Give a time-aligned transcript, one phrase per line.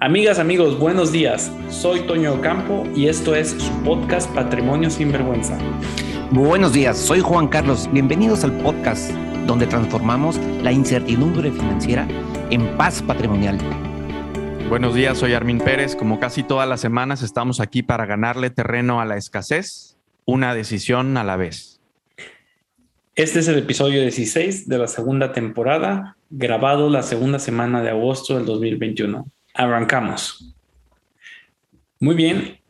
[0.00, 1.50] Amigas, amigos, buenos días.
[1.70, 5.58] Soy Toño Campo y esto es su podcast Patrimonio sin Vergüenza.
[6.30, 7.90] Buenos días, soy Juan Carlos.
[7.92, 9.10] Bienvenidos al podcast
[9.48, 12.06] donde transformamos la incertidumbre financiera
[12.50, 13.58] en paz patrimonial.
[14.68, 15.96] Buenos días, soy Armin Pérez.
[15.96, 21.16] Como casi todas las semanas estamos aquí para ganarle terreno a la escasez, una decisión
[21.16, 21.80] a la vez.
[23.16, 28.36] Este es el episodio 16 de la segunda temporada, grabado la segunda semana de agosto
[28.36, 29.26] del 2021.
[29.58, 30.54] Arrancamos.
[31.98, 32.60] Muy bien,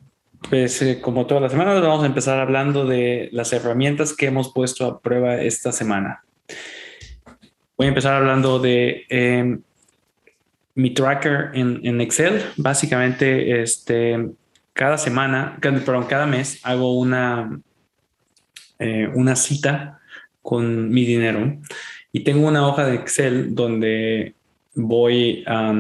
[0.49, 4.55] pues eh, como todas las semanas vamos a empezar hablando de las herramientas que hemos
[4.55, 6.25] puesto a prueba esta semana.
[7.77, 9.61] Voy a empezar hablando de em,
[10.77, 12.43] mi tracker en, Excel.
[12.57, 14.31] Básicamente, este,
[14.73, 17.61] cada semana, perdón, cada mes hago una,
[18.79, 20.01] eh, una cita
[20.41, 21.59] con mi dinero
[22.13, 24.35] y tengo una hoja de Excel donde
[24.75, 25.75] voy a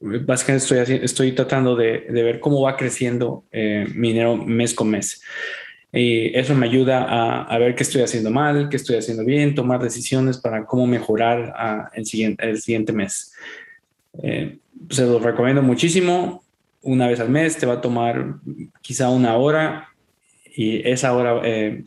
[0.00, 5.22] básicamente estoy, estoy tratando de, ver cómo va creciendo eh, mi dinero mes con mes.
[5.92, 9.82] Y eso me ayuda a, ver qué estoy haciendo mal, qué estoy haciendo bien, tomar
[9.82, 13.32] decisiones para cómo mejorar ah, el, siguiente, el siguiente mes.
[14.22, 16.44] Eh, se lo recomiendo muchísimo.
[16.82, 18.36] Una vez al mes te va a tomar
[18.80, 19.88] quizá una hora
[20.54, 21.84] y esa hora eh,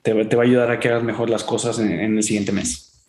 [0.00, 3.04] te, va a ayudar a que hagas mejor las cosas en, en el siguiente mes.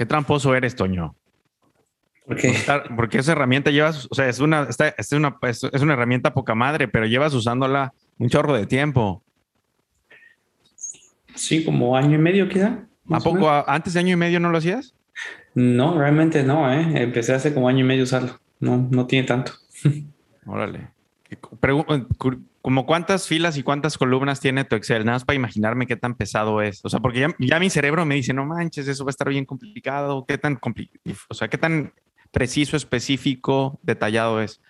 [0.00, 1.14] Qué tramposo eres, Toño.
[2.24, 6.88] Porque esa herramienta llevas, o sea, es una, es, una, es una herramienta poca madre,
[6.88, 9.22] pero llevas usándola un chorro de tiempo.
[11.34, 12.86] Sí, como año y medio quizá.
[13.10, 14.94] ¿A poco antes de año y medio no lo hacías?
[15.54, 17.02] No, realmente no, ¿eh?
[17.02, 18.40] Empecé hace como año y medio usarlo.
[18.58, 19.52] No, no tiene tanto.
[20.46, 20.88] Órale.
[22.62, 25.04] ¿Como cuántas filas y cuántas columnas tiene tu Excel?
[25.04, 26.84] Nada más para imaginarme qué tan pesado es.
[26.84, 29.46] O sea, porque ya, mi cerebro me dice, no manches, eso va a estar bien
[29.46, 30.26] complicado.
[30.26, 30.60] ¿Qué tan,
[31.28, 31.94] o sea, qué tan
[32.30, 34.60] preciso, específico, detallado es?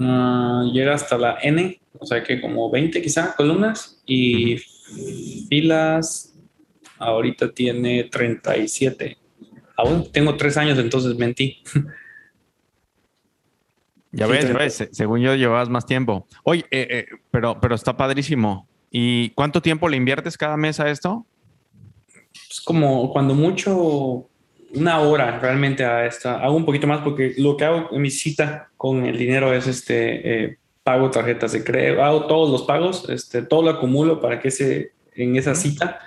[0.00, 4.56] Ah, llega hasta la N, o sea que como 20 quizá columnas y
[5.48, 6.34] filas
[6.98, 9.16] ahorita tiene 37.
[9.76, 11.62] Aún tengo tres años, entonces mentí.
[14.18, 16.26] Ya ves, ves, según yo llevabas más tiempo.
[16.42, 18.66] Oye, eh, eh, pero, pero está padrísimo.
[18.90, 21.24] ¿Y cuánto tiempo le inviertes cada mes a esto?
[22.50, 24.26] Es como cuando mucho,
[24.74, 26.42] una hora realmente a esta.
[26.42, 29.66] Hago un poquito más porque lo que hago en mi cita con el dinero es
[29.66, 34.40] este, eh, pago tarjetas de crédito, hago todos los pagos, este, todo lo acumulo para
[34.40, 36.00] que ese, en esa cita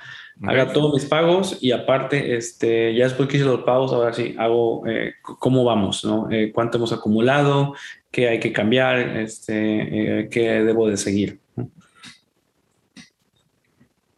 [0.44, 4.36] haga todos mis pagos y aparte, este, ya después que hice los pagos, ahora sí,
[4.40, 6.32] hago eh, cómo vamos, ¿no?
[6.32, 7.76] Eh, cuánto hemos acumulado,
[8.12, 11.40] qué hay que cambiar, este, eh, qué debo de seguir.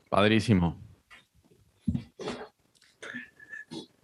[0.10, 0.78] Padrísimo.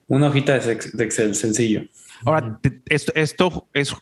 [0.08, 0.74] Una hojita de
[1.04, 1.84] Excel sencillo.
[2.26, 3.96] Ahora, esto, esto es,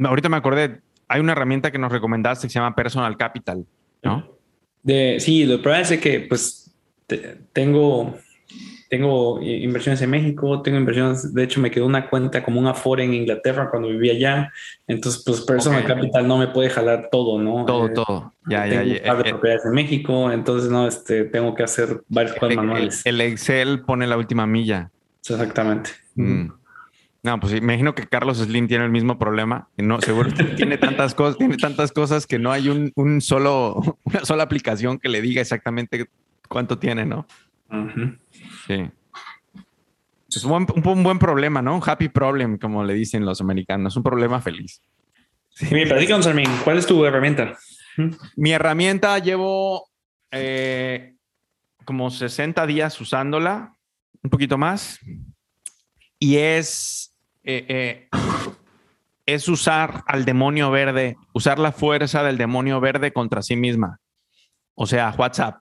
[0.00, 3.64] ahorita me acordé, hay una herramienta que nos recomendaste que se llama Personal Capital,
[4.02, 4.36] ¿no?
[4.82, 6.74] De, sí, lo probable es que pues
[7.52, 8.16] tengo,
[8.88, 13.04] tengo inversiones en México, tengo inversiones, de hecho me quedó una cuenta como un Afore
[13.04, 14.52] en Inglaterra cuando vivía allá,
[14.86, 17.66] entonces pues Personal Capital no me puede jalar todo, ¿no?
[17.66, 18.32] Todo, eh, todo.
[18.48, 19.00] Ya, ya, ya.
[19.00, 19.30] Un par de eh, eh.
[19.32, 23.02] propiedades en México, entonces no, este, tengo que hacer varios el, manuales.
[23.04, 24.90] El, Excel pone la última milla.
[25.20, 25.90] Exactamente.
[26.14, 26.48] Mm.
[27.22, 29.68] No, pues imagino que Carlos Slim tiene el mismo problema.
[29.76, 34.24] No, seguro tiene tantas cosas, tiene tantas cosas que no hay un, un, solo, una
[34.24, 36.08] sola aplicación que le diga exactamente
[36.48, 37.26] cuánto tiene, ¿no?
[38.66, 38.90] Sí.
[40.28, 41.74] Es un buen, buen, problema, ¿no?
[41.76, 44.82] Un happy problem, como le dicen los americanos, un problema feliz.
[45.50, 47.58] Sí, platícanos, Armin, ¿cuál es tu herramienta?
[48.36, 49.88] Mi herramienta llevo
[50.30, 51.14] eh,
[51.84, 53.74] como 60 días usándola,
[54.22, 55.00] un poquito más,
[56.18, 58.08] y es, eh, eh,
[59.26, 64.00] es usar al demonio verde, usar la fuerza del demonio verde contra sí misma.
[64.74, 65.60] O sea, WhatsApp.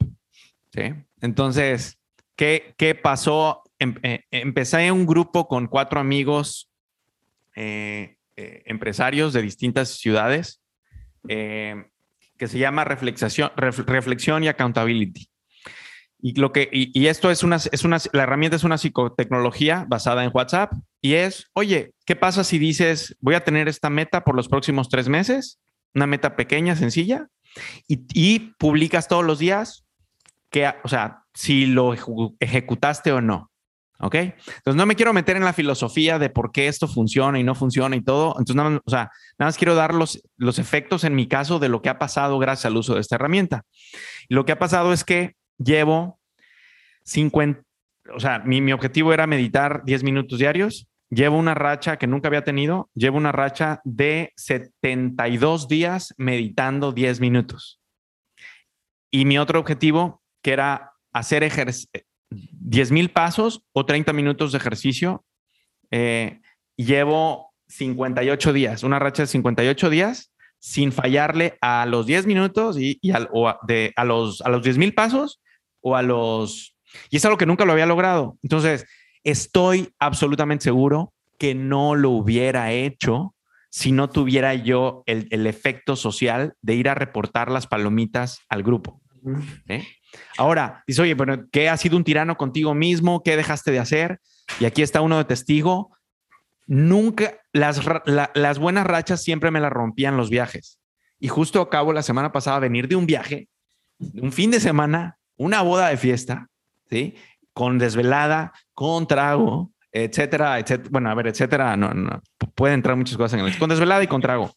[1.22, 1.97] Entonces,
[2.38, 3.64] ¿qué, qué pasó?
[3.80, 6.70] Em, eh, empecé en un grupo con cuatro amigos
[7.56, 10.62] eh, eh, empresarios de distintas ciudades
[11.28, 15.30] que se llama reflexión, reflexión y accountability.
[16.20, 20.24] Y, lo que, y, esto es una, es una, la herramienta es una psicotecnología basada
[20.24, 20.72] en WhatsApp
[21.02, 24.88] y es, oye, ¿qué pasa si dices, voy a tener esta meta por los próximos
[24.88, 25.60] tres meses?
[25.94, 27.28] Una meta pequeña, sencilla,
[27.88, 29.86] y, y publicas todos los días
[30.50, 31.94] que, o sea, si lo
[32.40, 33.52] ejecutaste o no.
[34.00, 34.16] ¿Ok?
[34.16, 37.54] Entonces no me quiero meter en la filosofía de por qué esto funciona y no
[37.54, 38.30] funciona y todo.
[38.40, 41.60] Entonces, nada más, o sea, nada más quiero dar los, los efectos en mi caso
[41.60, 43.64] de lo que ha pasado gracias al uso de esta herramienta.
[44.30, 46.20] lo que ha pasado es que llevo
[47.06, 47.62] 50,
[48.16, 52.28] o sea, mi, mi objetivo era meditar 10 minutos diarios llevo una racha que nunca
[52.28, 57.80] había tenido, llevo una racha de 72 días meditando 10 minutos.
[59.10, 61.50] Y mi otro objetivo, que era hacer
[62.30, 65.26] 10 mil pasos o 30 minutos de ejercicio,
[65.92, 66.42] eh,
[66.76, 73.00] llevo 58 días, una racha de 58 días sin fallarle a los 10 minutos y,
[73.32, 75.42] o a, de, a, los, a los 10 mil pasos
[75.82, 76.76] o a los...
[77.10, 78.38] Y es algo que nunca lo había logrado.
[78.42, 78.86] Entonces,
[79.24, 83.36] estoy absolutamente seguro que no lo hubiera hecho
[83.70, 88.64] si no tuviera yo el, el efecto social de ir a reportar las palomitas al
[88.64, 89.02] grupo.
[89.68, 89.86] ¿eh?
[90.38, 93.24] Ahora, dice, oye, pero ¿qué ha sido un tirano contigo mismo?
[93.24, 94.20] ¿Qué dejaste de hacer?
[94.60, 95.96] Y aquí está uno de testigo.
[96.66, 100.80] Nunca, las, buenas rachas siempre me las rompían los viajes.
[101.20, 103.50] Y justo acabo la semana pasada venir de un viaje,
[104.00, 106.50] un fin de semana, una boda de fiesta,
[106.90, 107.16] ¿sí?
[107.54, 110.90] Con desvelada, con trago, etcétera, etcétera.
[110.92, 112.22] Bueno, a ver, etcétera, no, no,
[112.54, 113.58] pueden entrar muchas cosas en el.
[113.58, 114.54] Con desvelada y con trago.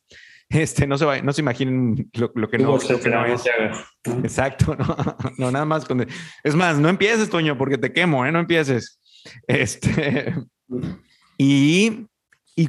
[0.50, 2.91] Este, no se, no se imaginen lo, que no, es.
[4.25, 4.76] Exacto,
[5.38, 5.87] no, nada más.
[6.43, 8.32] es más, no empieces, Toño, porque te quemo, ¿eh?
[8.32, 9.00] No empieces.
[9.47, 10.35] Este,
[11.38, 12.05] y,
[12.56, 12.69] y,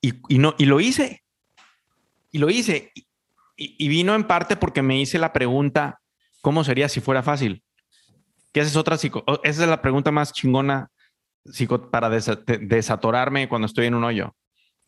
[0.00, 1.22] y, no, y lo hice.
[2.30, 2.90] Y lo hice.
[3.56, 6.00] Y, vino en parte porque me hice la pregunta,
[6.40, 7.62] ¿cómo sería si fuera fácil?
[8.52, 10.88] Que esa es otra psico esa es la pregunta más chingona
[11.90, 14.34] para desatorarme cuando estoy en un hoyo.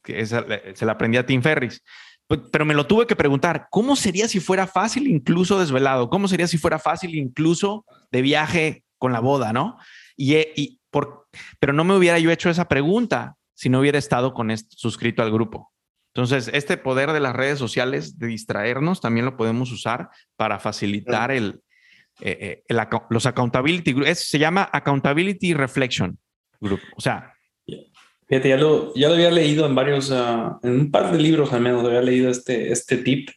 [0.03, 1.83] Que se la aprendí a Tim Ferris.
[2.27, 6.09] Pues, pero me lo tuve que preguntar, ¿cómo sería si fuera fácil incluso desvelado?
[6.09, 9.77] ¿Cómo sería si fuera fácil incluso de viaje con la boda, no?
[10.17, 11.27] Y, por,
[11.59, 15.33] pero no me hubiera yo hecho esa pregunta si no hubiera estado con suscrito al
[15.33, 15.73] grupo.
[16.15, 21.33] Entonces, este poder de las redes sociales de distraernos también lo podemos usar para facilitar
[21.33, 21.61] el,
[22.21, 22.75] eh, eh,
[23.11, 23.95] los accountability.
[24.15, 26.19] se llama Accountability Reflection
[26.61, 26.81] Group.
[26.97, 27.34] O sea,
[28.35, 31.53] Fíjate, ya lo, ya lo había leído en varios, ah, en un par de libros
[31.53, 33.29] al menos, había leído este, este tip,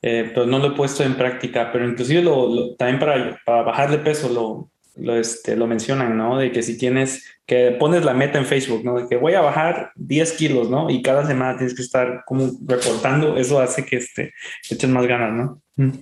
[0.00, 3.90] eh, pero no lo he puesto en práctica, pero inclusive lo, también para, para bajar
[3.90, 6.38] de peso lo, lo, este, lo mencionan, ¿no?
[6.38, 8.94] De que si tienes, que pones la meta en Facebook, ¿no?
[8.94, 10.88] De que voy a bajar 10 kilos, ¿no?
[10.88, 14.34] Y cada semana tienes que estar como reportando, eso hace que este,
[14.70, 15.62] eches más ganas, ¿no?
[15.74, 15.98] Mm.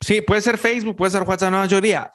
[0.00, 2.12] Sí, puede ser Facebook, puede ser WhatsApp, no, yo diría,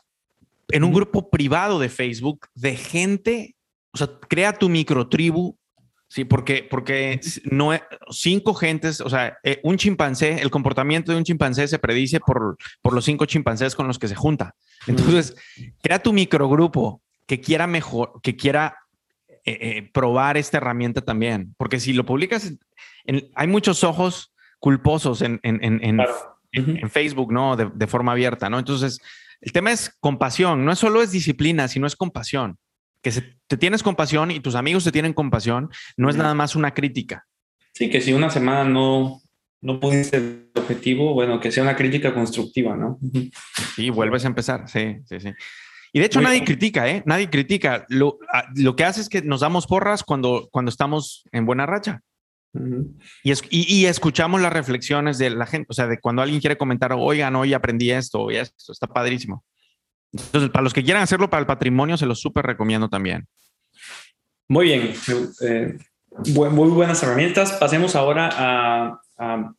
[0.69, 3.56] en un grupo privado de Facebook de gente
[3.95, 5.57] o sea, crea tu microtribu,
[6.16, 7.72] sí, porque, porque no
[8.10, 12.58] cinco gentes, o sea, eh, un chimpancé, el comportamiento de un chimpancé se predice por,
[12.82, 14.56] por los cinco chimpancés con los que se junta.
[14.88, 15.36] Entonces,
[15.84, 18.78] crea tu microgrupo que quiera mejor, que quiera
[19.44, 22.54] eh, eh, probar esta herramienta también, porque si lo publicas,
[23.36, 26.00] hay muchos ojos culposos en, en, en,
[26.54, 27.58] en Facebook, ¿no?
[27.58, 28.58] De, de, forma abierta, ¿no?
[28.58, 29.02] Entonces,
[29.42, 32.58] el tema es compasión, no solo es disciplina, sino es compasión
[33.06, 36.74] que te tienes compasión y tus amigos te tienen compasión, no es nada más una
[36.74, 37.28] crítica.
[37.72, 39.22] Sí, que si una semana no,
[39.62, 42.98] no pudiste el objetivo, bueno, que sea una crítica constructiva, ¿no?
[43.78, 45.30] Y vuelves a empezar, sí, sí, sí.
[45.94, 47.04] Y de hecho nadie critica, ¿eh?
[47.06, 47.86] Nadie critica.
[47.90, 51.68] Lo, ah, lo, que hace es que nos damos porras cuando, cuando estamos en buena
[51.68, 52.01] racha.
[53.24, 56.58] y, es, y, escuchamos las reflexiones de la gente, o sea, de cuando alguien quiere
[56.58, 59.46] comentar, oigan, hoy aprendí esto, y esto, está padrísimo.
[60.24, 63.28] Entonces, para los que quieran hacerlo para el patrimonio, se los súper recomiendo también.
[64.48, 64.94] Muy bien,
[65.42, 65.78] eh,
[66.34, 67.54] muy buenas herramientas.
[67.54, 68.30] Pasemos ahora
[69.18, 69.54] a,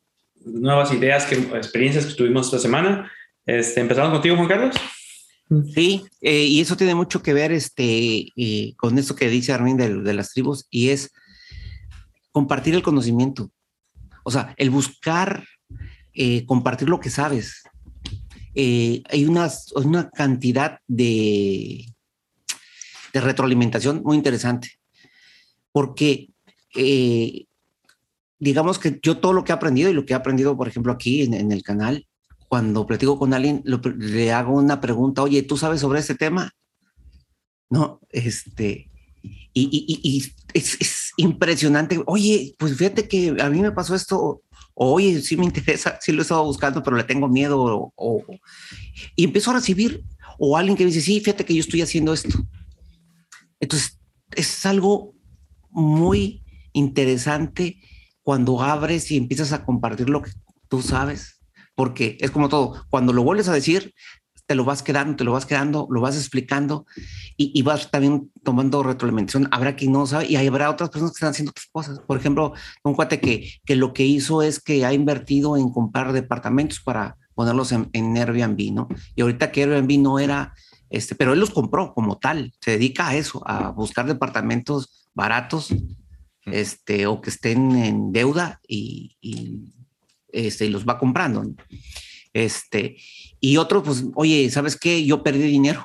[0.45, 3.11] nuevas ideas, que, experiencias que tuvimos esta semana.
[3.45, 4.75] Este, Empezamos contigo, Juan Carlos.
[5.73, 9.77] Sí, eh, y eso tiene mucho que ver este, eh, con esto que dice Armin
[9.77, 11.11] de, de las tribus, y es
[12.31, 13.51] compartir el conocimiento.
[14.23, 15.43] O sea, el buscar
[16.47, 17.61] compartir lo que sabes.
[18.59, 21.93] Eh, hay una, una cantidad de,
[23.13, 24.79] de retroalimentación muy interesante,
[25.71, 26.29] porque
[26.75, 27.45] eh,
[28.39, 30.91] digamos que yo todo lo que he aprendido y lo que he aprendido, por ejemplo,
[30.91, 32.07] aquí en, el canal,
[32.47, 36.51] cuando platico con alguien, le hago una pregunta, oye, ¿tú sabes sobre este tema?
[37.69, 38.89] No, este,
[39.53, 42.01] y, y, y es, es, impresionante.
[42.07, 44.41] Oye, pues fíjate que a mí me pasó esto
[44.79, 48.23] oye, sí me interesa, sí lo he estado buscando, pero le tengo miedo, o,
[49.15, 50.03] y empiezo a recibir,
[50.37, 52.37] o alguien que dice, sí, fíjate que yo estoy haciendo esto.
[53.59, 53.99] Entonces,
[54.35, 55.15] es algo
[55.71, 56.43] muy
[56.73, 57.81] interesante
[58.21, 60.31] cuando abres y empiezas a compartir lo que
[60.67, 61.41] tú sabes,
[61.73, 63.95] porque es como todo, cuando lo vuelves a decir,
[64.47, 66.85] te lo vas quedando, te lo vas quedando, lo vas explicando
[67.35, 69.47] y, vas también tomando retroalimentación.
[69.51, 71.99] Habrá quien no sabe y habrá otras personas que están haciendo otras cosas.
[71.99, 76.13] Por ejemplo, un cuate que, que lo que hizo es que ha invertido en comprar
[76.13, 78.87] departamentos para ponerlos en, en Airbnb, ¿no?
[79.15, 80.53] Y ahorita que Airbnb no era,
[80.89, 85.69] este, pero él los compró como tal, se dedica a eso, a buscar departamentos baratos
[86.45, 89.17] este, o que estén en deuda y,
[90.29, 91.45] este, los va comprando.
[92.33, 92.97] Este,
[93.39, 95.05] y otro, pues, oye, ¿sabes qué?
[95.05, 95.83] Yo perdí dinero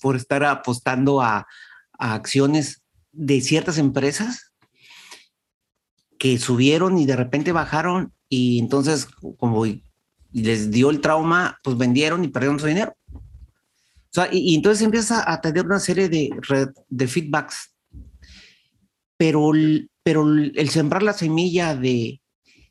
[0.00, 1.46] por estar apostando a,
[1.98, 2.82] a acciones
[3.12, 4.52] de ciertas empresas
[6.18, 9.06] que subieron y de repente bajaron y entonces
[9.38, 9.64] como
[10.32, 12.94] les dio el trauma, pues vendieron y perdieron su dinero.
[13.12, 16.30] O sea, y, entonces empieza a tener una serie de,
[16.88, 17.74] de feedbacks.
[19.16, 19.50] Pero,
[20.02, 22.20] pero el sembrar la semilla de...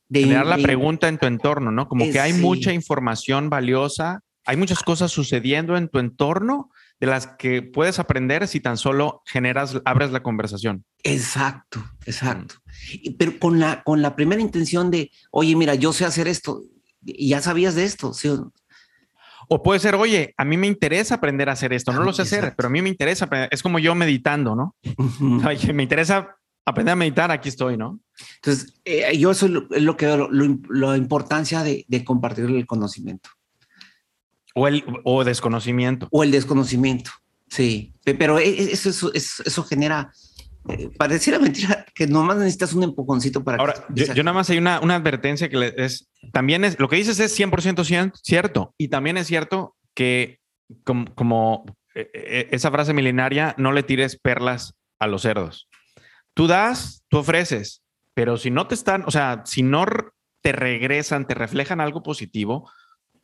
[0.10, 1.88] de Generar la pregunta en tu entorno, ¿no?
[1.88, 7.28] Como que hay mucha información valiosa, hay muchas cosas sucediendo en tu entorno de las
[7.28, 10.84] que puedes aprender si tan solo generas, abres la conversación.
[11.04, 12.56] Exacto, exacto.
[13.18, 16.62] Pero con la, con la primera intención de, oye, mira, yo sé hacer esto,
[17.06, 18.30] y ya sabías de esto, ¿sí?
[19.48, 22.24] O puede ser, oye, a mí me interesa aprender a hacer esto, no lo sé
[22.24, 24.76] hacer, pero a mí me interesa, es como yo meditando, ¿no?
[25.48, 26.36] Oye, me interesa
[26.70, 28.00] aprender a meditar, aquí estoy, ¿no?
[28.36, 33.30] Entonces, eh, yo eso es lo, que veo, la importancia de, de, compartir el conocimiento.
[34.56, 36.08] O el o desconocimiento.
[36.12, 37.12] O el desconocimiento,
[37.48, 37.94] sí.
[38.04, 39.12] Pero e, e, eso, eso,
[39.46, 40.12] eso genera
[40.68, 44.82] eh, pareciera mentira que nomás necesitas un empujoncito para Ahora, yo, nada más hay una,
[44.82, 48.74] una advertencia que es, también es, lo que dices es 100% cierto.
[48.78, 50.40] Y también es cierto que
[50.84, 55.69] como, como eh, esa frase milenaria, no le tires perlas a los cerdos.
[56.40, 59.86] Tú das, tú ofreces, pero si no te están, o sea, si no
[60.42, 62.72] te regresan, te reflejan algo positivo,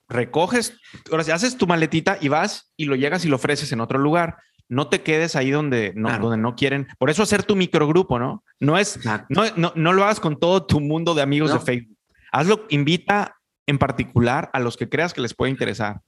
[0.10, 0.77] recoges,
[1.10, 4.36] ahora haces tu maletita y vas y lo llegas y lo ofreces en otro lugar
[4.67, 6.88] no te quedes ahí donde no, donde no quieren.
[6.98, 8.43] Por eso hacer tu microgrupo, ¿no?
[8.60, 11.98] No es, no, no, lo hagas con todo tu mundo de amigos de Facebook.
[12.31, 16.01] Hazlo, invita en particular a los que creas que les puede interesar.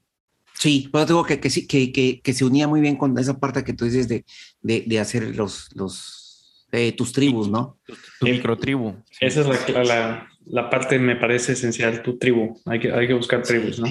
[0.53, 3.73] Sí, pero digo que, que, que, que, se unía muy bien con esa parte que
[3.73, 4.25] tú dices de,
[4.61, 6.26] de, hacer los, los
[6.71, 7.79] eh, tus tribus, ¿no?
[8.19, 8.95] Tu, microtribu.
[9.19, 12.59] Esa es la, la, la, parte, me parece esencial, tu tribu.
[12.65, 13.88] Hay que, hay que buscar tribus, ¿no?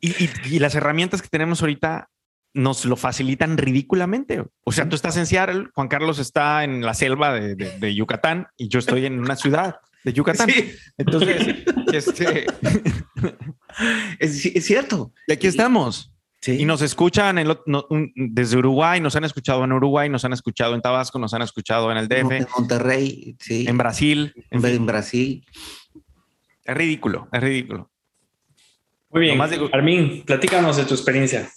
[0.00, 2.08] Y, y, y, las herramientas que tenemos ahorita
[2.54, 4.44] nos lo facilitan ridículamente.
[4.64, 8.68] O sea, tú estás en Seattle, Juan Carlos está en la selva de, Yucatán y
[8.68, 10.48] yo estoy en una ciudad de Yucatán.
[10.98, 12.46] Entonces, este...
[14.18, 15.12] es, cierto.
[15.26, 16.12] Y aquí estamos.
[16.46, 17.36] Y nos escuchan
[18.14, 21.90] desde Uruguay, nos han escuchado en Uruguay, nos han escuchado en Tabasco, nos han escuchado
[21.90, 22.30] en el DF.
[22.30, 23.66] En Monterrey, sí.
[23.68, 24.32] En Brasil.
[24.50, 25.44] En, Brasil.
[26.64, 27.90] Es ridículo, es ridículo.
[29.10, 29.40] Muy bien.
[29.72, 31.50] Armin, platícanos de tu experiencia.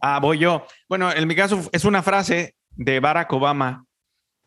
[0.00, 0.66] Ah, voy yo.
[0.88, 3.84] Bueno, en mi caso es una frase de Barack Obama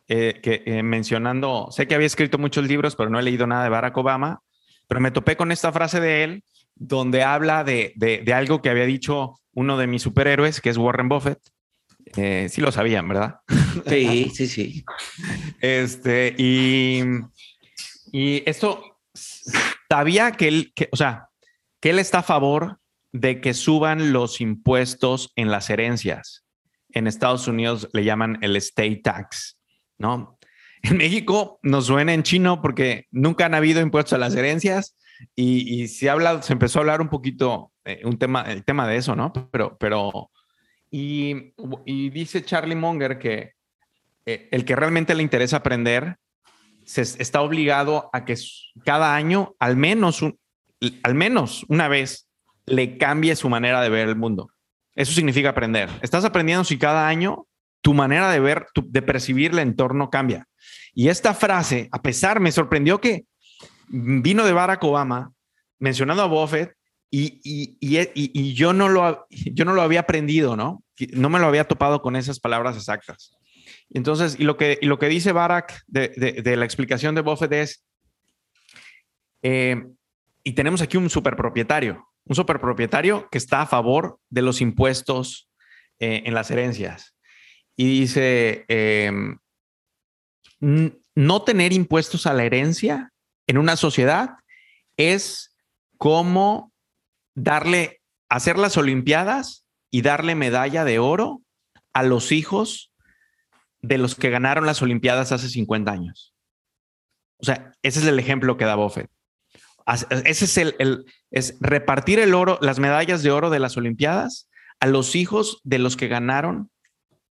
[0.08, 3.64] eh, que eh, mencionando, sé que había escrito muchos libros, pero no he leído nada
[3.64, 4.42] de Barack Obama,
[4.88, 6.44] pero me topé con esta frase de él
[6.76, 11.10] donde habla de, de, algo que había dicho uno de mis superhéroes, que es Warren
[11.10, 11.40] Buffett.
[12.18, 13.40] Eh, sí lo sabían, ¿verdad?
[13.90, 14.86] Sí, sí, sí.
[15.60, 17.02] Este, y,
[18.14, 19.02] y esto,
[19.90, 21.30] sabía que él, que, o sea,
[21.82, 22.80] que él está a favor
[23.12, 26.46] de que suban los impuestos en las herencias.
[26.90, 29.60] En Estados Unidos le llaman el estate tax,
[29.98, 30.38] ¿no?
[30.84, 34.96] En México nos suena en chino porque nunca han habido impuestos a las herencias
[35.36, 38.98] y, se, habla, se empezó a hablar un poquito eh, un tema, el tema de
[38.98, 39.32] eso, ¿no?
[39.52, 40.32] Pero, pero,
[40.90, 41.52] y,
[42.10, 43.54] dice Charlie Munger que
[44.26, 46.18] eh, el que realmente le interesa aprender
[46.84, 48.36] se está obligado a que
[48.84, 50.24] cada año, al menos,
[51.04, 52.28] al menos una vez,
[52.66, 54.50] le cambie su manera de ver el mundo.
[54.96, 55.90] Eso significa aprender.
[56.02, 57.48] Estás aprendiendo si cada año
[57.82, 60.48] tu manera de ver, de percibir el entorno cambia.
[60.94, 63.26] Y esta frase, a pesar, me sorprendió que
[63.90, 65.32] vino de Barack Obama
[65.80, 66.75] mencionando a Buffett
[67.12, 70.84] y, y, y, yo, no lo, yo no lo había aprendido, ¿no?
[71.14, 73.32] No me lo había topado con esas palabras exactas.
[73.90, 76.10] Entonces, y lo que, y lo que dice Barack de,
[76.44, 77.86] de, la explicación de Buffett es,
[79.44, 79.86] eh,
[80.44, 85.50] y tenemos aquí un superpropietario, un superpropietario que está a favor de los impuestos
[86.00, 87.16] eh, en las herencias.
[87.78, 89.38] Y dice, em,
[90.60, 93.12] no tener impuestos a la herencia
[93.48, 94.36] en una sociedad
[94.98, 95.56] es
[95.98, 96.74] como
[97.36, 101.42] darle, hacer las Olimpiadas y darle medalla de oro
[101.94, 102.92] a los hijos
[103.82, 106.34] de los que ganaron las Olimpiadas hace 50 años.
[107.38, 109.10] O sea, ese es el ejemplo que da Buffett.
[110.26, 114.50] Ese es el, es repartir el oro, las medallas de oro de las Olimpiadas
[114.80, 116.72] a los hijos de los que ganaron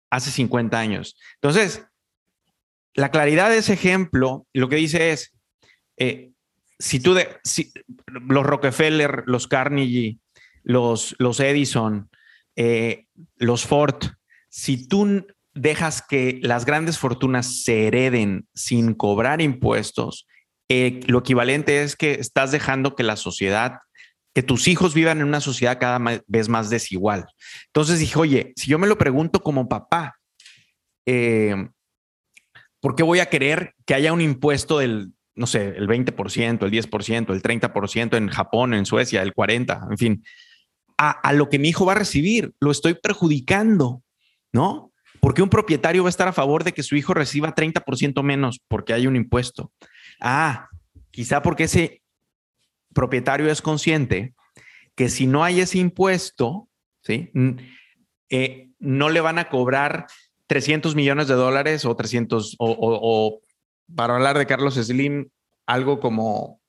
[0.09, 1.17] hace 50 años.
[1.35, 1.85] Entonces,
[2.93, 5.33] la claridad de ese ejemplo, lo que dice es,
[5.97, 6.31] eh,
[6.79, 7.15] si tú
[8.05, 10.19] los Rockefeller, los Carnegie,
[10.63, 12.09] los, los Edison,
[12.55, 13.05] eh,
[13.35, 14.03] los Ford,
[14.49, 20.27] si tú dejas que las grandes fortunas se hereden sin cobrar impuestos,
[20.69, 23.79] eh, lo equivalente es que estás dejando que la sociedad,
[24.35, 27.25] que tus hijos vivan en una sociedad cada vez más desigual.
[27.67, 30.17] Entonces dije, oye, si yo me lo pregunto como papá,
[31.07, 31.55] eh,
[32.79, 36.71] ¿por qué voy a querer que haya un impuesto del, no sé, el 20%, el
[36.71, 40.23] 10%, el 30% en Japón, en Suecia, el 40%, en fin,
[40.97, 42.53] a, a lo que mi hijo va a recibir?
[42.59, 44.01] Lo estoy perjudicando,
[44.51, 44.91] ¿no?
[45.19, 48.23] ¿Por qué un propietario va a estar a favor de que su hijo reciba 30%
[48.23, 49.71] menos porque hay un impuesto?
[50.19, 50.69] Ah,
[51.11, 52.01] quizá porque ese
[52.93, 54.33] propietario es consciente
[54.95, 56.67] que si no hay ese impuesto,
[57.01, 57.31] ¿sí?
[58.29, 60.07] Eh, no le van a cobrar
[60.47, 63.39] 300 millones de dólares o 300, o,
[63.93, 65.29] para hablar de Carlos Slim,
[65.65, 66.61] algo como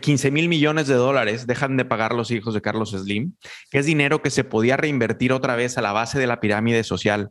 [0.00, 3.34] 15 mil millones de dólares dejan de pagar los hijos de Carlos Slim,
[3.70, 6.84] que es dinero que se podía reinvertir otra vez a la base de la pirámide
[6.84, 7.30] social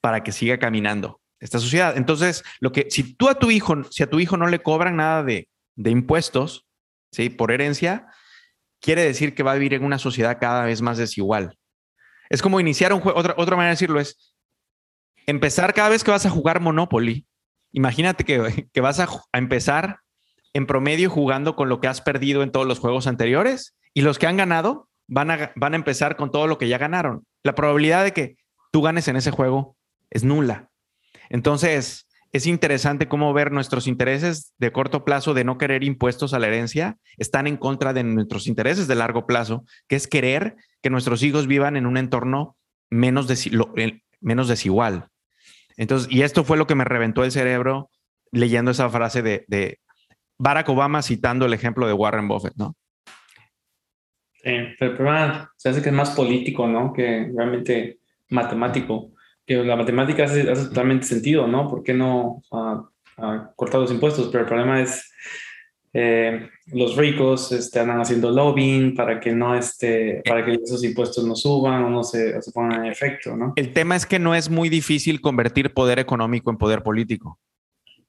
[0.00, 1.96] para que siga caminando esta sociedad.
[1.96, 4.96] Entonces, lo que si tú a tu hijo, si a tu hijo no le cobran
[4.96, 6.66] nada de, de impuestos,
[7.12, 7.30] ¿sí?
[7.30, 8.06] Por herencia,
[8.80, 11.56] quiere decir que va a vivir en una sociedad cada vez más desigual.
[12.28, 14.34] Es como iniciar un juego, otra, otra manera de decirlo es
[15.26, 17.26] empezar cada vez que vas a jugar Monopoly.
[17.72, 20.00] Imagínate que, vas a, empezar
[20.54, 24.18] en promedio jugando con lo que has perdido en todos los juegos anteriores y los
[24.18, 27.26] que han ganado van a, van a empezar con todo lo que ya ganaron.
[27.42, 28.36] La probabilidad de que
[28.70, 29.76] tú ganes en ese juego
[30.10, 30.70] es nula.
[31.30, 36.38] Entonces, es interesante cómo ver nuestros intereses de corto plazo de no querer impuestos a
[36.38, 40.90] la herencia están en contra de nuestros intereses de largo plazo, que es querer que
[40.90, 42.56] nuestros hijos vivan en un entorno
[42.90, 43.26] menos,
[44.20, 45.08] menos desigual.
[45.78, 47.90] Entonces, y esto fue lo que me reventó el cerebro
[48.30, 49.78] leyendo esa frase de, de
[50.36, 52.74] Barack Obama citando el ejemplo de Warren Buffett, ¿no?
[54.34, 56.92] Sí, pero el problema se hace que es más político, ¿no?
[56.92, 59.12] Que realmente matemático
[59.46, 61.68] que la matemática hace, totalmente sentido, ¿no?
[61.68, 62.42] ¿Por qué no
[63.56, 64.28] cortar los impuestos?
[64.28, 65.10] Pero el problema es
[65.92, 71.24] eh, los ricos este, andan haciendo lobbying para que no este, para que esos impuestos
[71.24, 73.52] no suban o no se, pongan en efecto, ¿no?
[73.56, 77.38] El tema es que no es muy difícil convertir poder económico en poder político.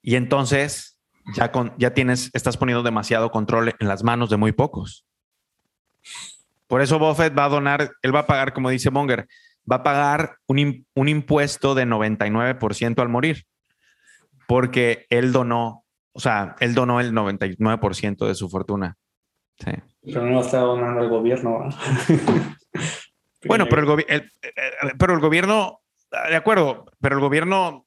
[0.02, 1.00] Y entonces
[1.36, 5.06] ya, con, ya tienes, estás poniendo demasiado control en las manos de muy pocos.
[6.68, 9.28] Por eso Buffett va a donar, él va a pagar, como dice Monger,
[9.70, 13.46] va a pagar un, un impuesto de 99% al morir,
[14.48, 18.98] porque él donó, o sea, él donó el 99% de su fortuna.
[19.58, 19.72] Sí.
[20.04, 21.70] Pero no lo está donando el gobierno.
[23.46, 24.32] bueno, pero el, el,
[24.98, 25.82] pero el gobierno,
[26.30, 27.86] de acuerdo, pero el gobierno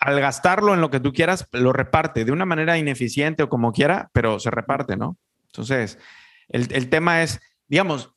[0.00, 3.72] al gastarlo en lo que tú quieras, lo reparte de una manera ineficiente o como
[3.72, 5.16] quiera, pero se reparte, ¿no?
[5.46, 5.98] Entonces,
[6.48, 8.12] el, el tema es, digamos,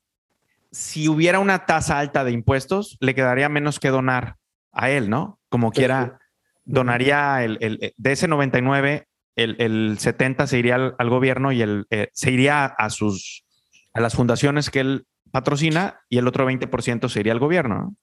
[0.71, 4.35] si hubiera una tasa alta de impuestos, le quedaría menos que donar
[4.71, 5.39] a él, ¿no?
[5.49, 6.19] Como quiera,
[6.65, 9.07] donaría el, el, de ese 99,
[9.43, 13.45] el, el 70 se iría al, gobierno y el, eh, se iría a, sus,
[13.93, 17.95] a las fundaciones que él patrocina y el otro 20% se iría al gobierno.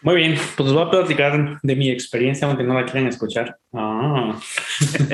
[0.00, 3.58] Muy bien, pues voy a platicar de mi experiencia, aunque no la quieran escuchar.
[3.72, 4.38] Ah.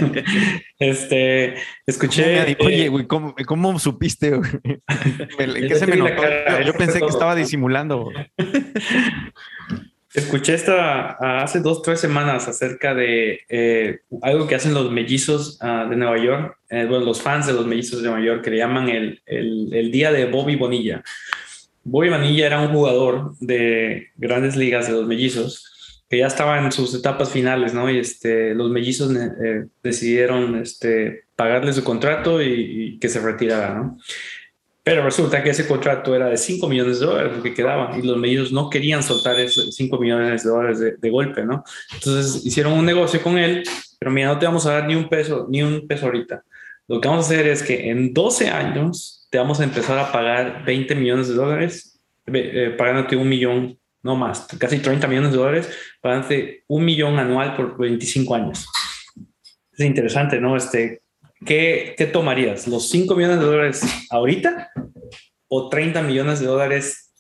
[0.79, 1.55] este,
[1.87, 2.55] escuché.
[2.61, 4.39] Oye, güey, ¿cómo, ¿cómo, supiste?
[5.39, 6.23] ¿Qué se me notó?
[6.67, 8.11] Yo pensé que estaba disimulando.
[10.15, 15.91] Escuché esta hace dos, tres semanas acerca de eh, algo que hacen los mellizos uh,
[15.91, 18.59] de Nueva York, eh, bueno, los fans de los mellizos de Nueva York, que le
[18.59, 21.03] llaman el, el, el Día de Bobby Bonilla.
[21.83, 26.71] Bobby Vanilla era un jugador de grandes ligas de los mellizos que ya estaba en
[26.71, 27.91] sus etapas finales, ¿no?
[27.91, 33.75] Y este, los mellizos eh, decidieron este, pagarle su contrato y, y, que se retirara,
[33.75, 33.99] ¿no?
[34.85, 38.03] Pero resulta que ese contrato era de 5 millones de dólares lo que quedaba y
[38.03, 41.65] los mellizos no querían soltar esos 5 millones de dólares de, de, golpe, ¿no?
[41.95, 43.65] Entonces hicieron un negocio con él,
[43.99, 46.45] pero mira, no te vamos a dar ni un peso, ni un peso ahorita.
[46.87, 50.13] Lo que vamos a hacer es que en 12 años te vamos a empezar a
[50.13, 55.39] pagar 20 millones de dólares, eh, pagándote un millón, no más, casi 30 millones de
[55.39, 55.71] dólares,
[56.03, 58.67] pagándote un millón anual por 25 años.
[59.73, 60.57] Es interesante, ¿no?
[60.57, 61.01] Este,
[61.45, 62.67] ¿qué, ¿Qué tomarías?
[62.69, 64.71] ¿Los 5 millones de dólares ahorita
[65.49, 67.13] o 30 millones de dólares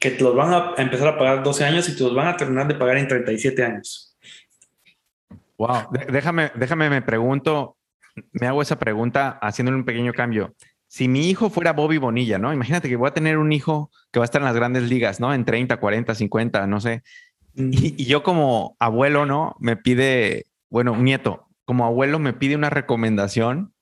[0.00, 2.36] que te los van a empezar a pagar 12 años y te los van a
[2.36, 4.16] terminar de pagar en 37 años?
[5.56, 7.76] Wow, déjame, déjame, me pregunto,
[8.32, 10.54] me hago esa pregunta haciéndole un pequeño cambio
[10.94, 12.52] si mi hijo fuera Bobby Bonilla, ¿no?
[12.52, 15.18] Imagínate que voy a tener un hijo que va a estar en las grandes ligas,
[15.18, 15.34] ¿no?
[15.34, 17.02] En 30, 40, 50, no sé.
[17.56, 19.56] Y, y, yo como abuelo, ¿no?
[19.58, 23.72] Me pide, bueno, un nieto, como abuelo me pide una recomendación.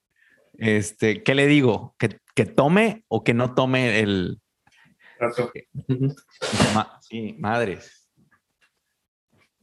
[0.58, 1.94] Este, ¿qué le digo?
[1.98, 4.42] ¿Que, que tome o que no tome el,
[7.00, 8.08] sí, madres.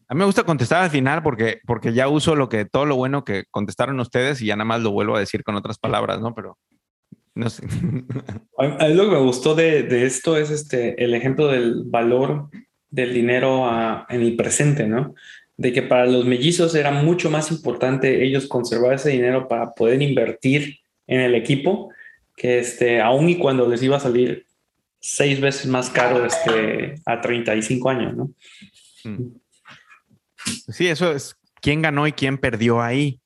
[0.08, 2.96] A mí me gusta contestar al final porque, porque ya uso lo que todo lo
[2.96, 6.20] bueno que contestaron ustedes y ya nada más lo vuelvo a decir con otras palabras,
[6.20, 6.34] ¿no?
[6.34, 6.58] Pero
[7.36, 7.64] no sé.
[8.58, 12.50] A mí lo que me gustó de, esto es este, el ejemplo del valor
[12.90, 13.70] del dinero
[14.10, 15.14] en el presente, ¿no?
[15.60, 20.02] De que para los mellizos era mucho más importante ellos conservar ese dinero para poder
[20.02, 21.92] invertir en el equipo
[22.38, 24.46] que este, aún y cuando les iba a salir
[25.02, 28.32] seis veces más caro este, a 35 años, ¿no?
[29.04, 29.36] Mm.
[30.70, 33.20] Sí, eso es quién ganó y quién perdió ahí.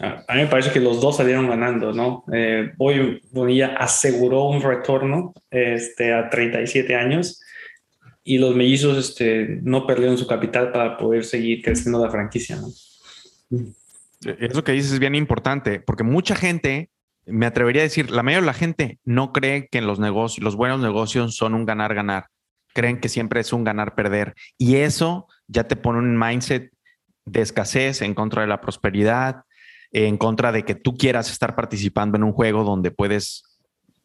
[0.00, 2.24] A mí me parece que los dos salieron ganando, ¿no?
[2.32, 7.40] Eh, Boy Bonilla aseguró un retorno este, a 37 años
[8.28, 12.68] y los mellizos este, no perdieron su capital para poder seguir creciendo la franquicia, ¿no?
[14.38, 16.90] Eso que dices es bien importante, porque mucha gente,
[17.24, 20.56] me atrevería a decir, la mayoría de la gente no cree que los negocios, los
[20.56, 22.26] buenos negocios son un ganar-ganar.
[22.74, 24.34] Creen que siempre es un ganar-perder.
[24.58, 26.70] Y eso ya te pone un mindset
[27.24, 29.44] de escasez en contra de la prosperidad,
[29.90, 33.57] en contra de que tú quieras estar participando en un juego donde puedes,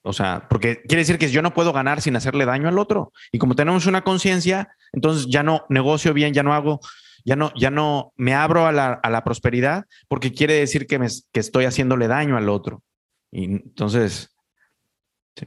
[0.06, 3.14] o sea, porque quiere decir que yo no puedo ganar sin hacerle daño al otro.
[3.32, 6.82] Y como tenemos una conciencia, entonces ya no negocio bien, ya no hago,
[7.24, 11.40] ya no, ya no me abro a la, prosperidad porque quiere decir que, me, que
[11.40, 12.84] estoy haciéndole daño al otro.
[13.32, 14.36] Y entonces,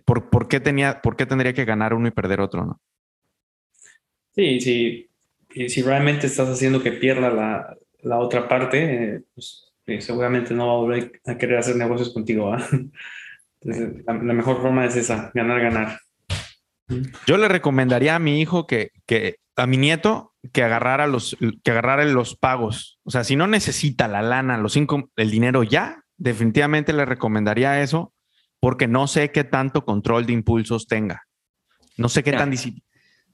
[0.07, 2.65] ¿por, por, qué tenía, ¿por qué tendría que ganar uno y perder otro?
[2.65, 2.81] No?
[4.35, 5.11] Sí, sí.
[5.55, 10.67] Y si realmente estás haciendo que pierda la, la otra parte, eh, pues seguramente no
[10.67, 12.57] va a volver a querer hacer negocios contigo.
[13.67, 16.01] la, mejor forma es esa, ganar, ganar.
[17.27, 21.71] Yo le recomendaría a mi hijo que, que a mi nieto que agarrara los que
[21.71, 23.01] agarrara los pagos.
[23.03, 27.83] O sea, si no necesita la lana, los cinco, el dinero ya, definitivamente le recomendaría
[27.83, 28.13] eso
[28.61, 31.27] porque no sé qué tanto control de impulsos tenga.
[31.97, 32.53] No sé qué, tan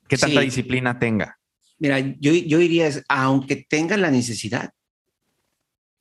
[0.09, 1.39] qué tanta disciplina tenga.
[1.79, 4.71] Mira, yo, yo diría, es, aunque tenga la necesidad,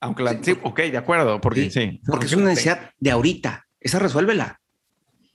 [0.00, 2.00] aunque la, sí, ok, de acuerdo, porque sí.
[2.04, 3.66] Porque es una necesidad de ahorita.
[3.82, 4.60] Esa resuélvela.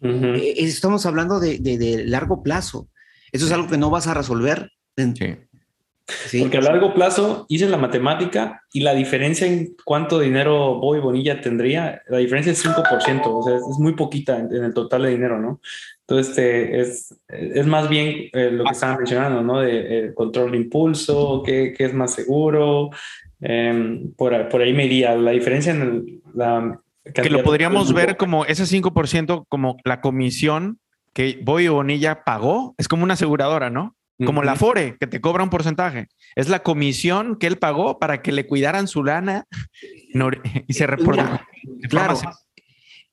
[0.01, 2.87] Eh, estamos hablando de, de, largo plazo.
[3.31, 4.71] Eso es algo que no vas a resolver.
[4.95, 6.39] Sí.
[6.39, 11.41] Porque a largo plazo hice la matemática y la diferencia en cuánto dinero Boy Bonilla
[11.41, 15.39] tendría, la diferencia es 5%, o sea, es muy poquita en, el total de dinero,
[15.39, 15.59] ¿no?
[16.01, 19.59] Entonces, este, es, es más bien eh, lo que estaban mencionando, ¿no?
[19.59, 22.91] De eh, control de impulso, qué, qué, es más seguro,
[23.39, 25.15] Em, por, por, ahí me iría.
[25.15, 26.79] La diferencia en la...
[27.13, 30.79] Que lo podríamos ver como ese 5% como la comisión
[31.13, 32.75] que Boy Bonilla pagó.
[32.77, 33.95] Es como una aseguradora, ¿no?
[34.25, 36.07] Como la Fore, que te cobra un porcentaje.
[36.35, 39.45] Es la comisión que él pagó para que le cuidaran su lana
[40.67, 41.45] y se reporta.
[41.87, 42.25] Claro, eh,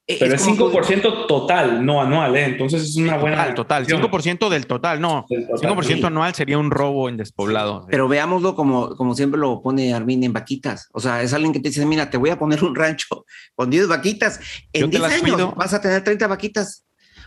[0.06, 2.44] Pero es, 5% total, no anual, ¿eh?
[2.44, 3.54] Entonces es una buena.
[3.54, 5.24] Total, 5% del total, no.
[5.28, 7.86] 5% anual sería un robo en despoblado.
[7.90, 10.90] Pero veámoslo como, como siempre lo pone Armin en vaquitas.
[10.92, 13.70] O sea, es alguien que te dice: Mira, te voy a poner un rancho con
[13.70, 14.40] 10 vaquitas.
[14.74, 16.84] En 10 años vas a tener 30 vaquitas.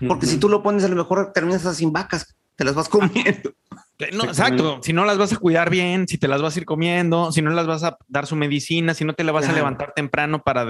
[0.08, 3.54] Porque si tú lo pones, a lo mejor terminas sin vacas, te las vas comiendo.
[4.14, 4.80] No, exacto.
[4.84, 7.42] Si no las vas a cuidar bien, si te las vas a ir comiendo, si
[7.42, 10.44] no las vas a dar su medicina, si no te la vas a levantar temprano
[10.44, 10.68] para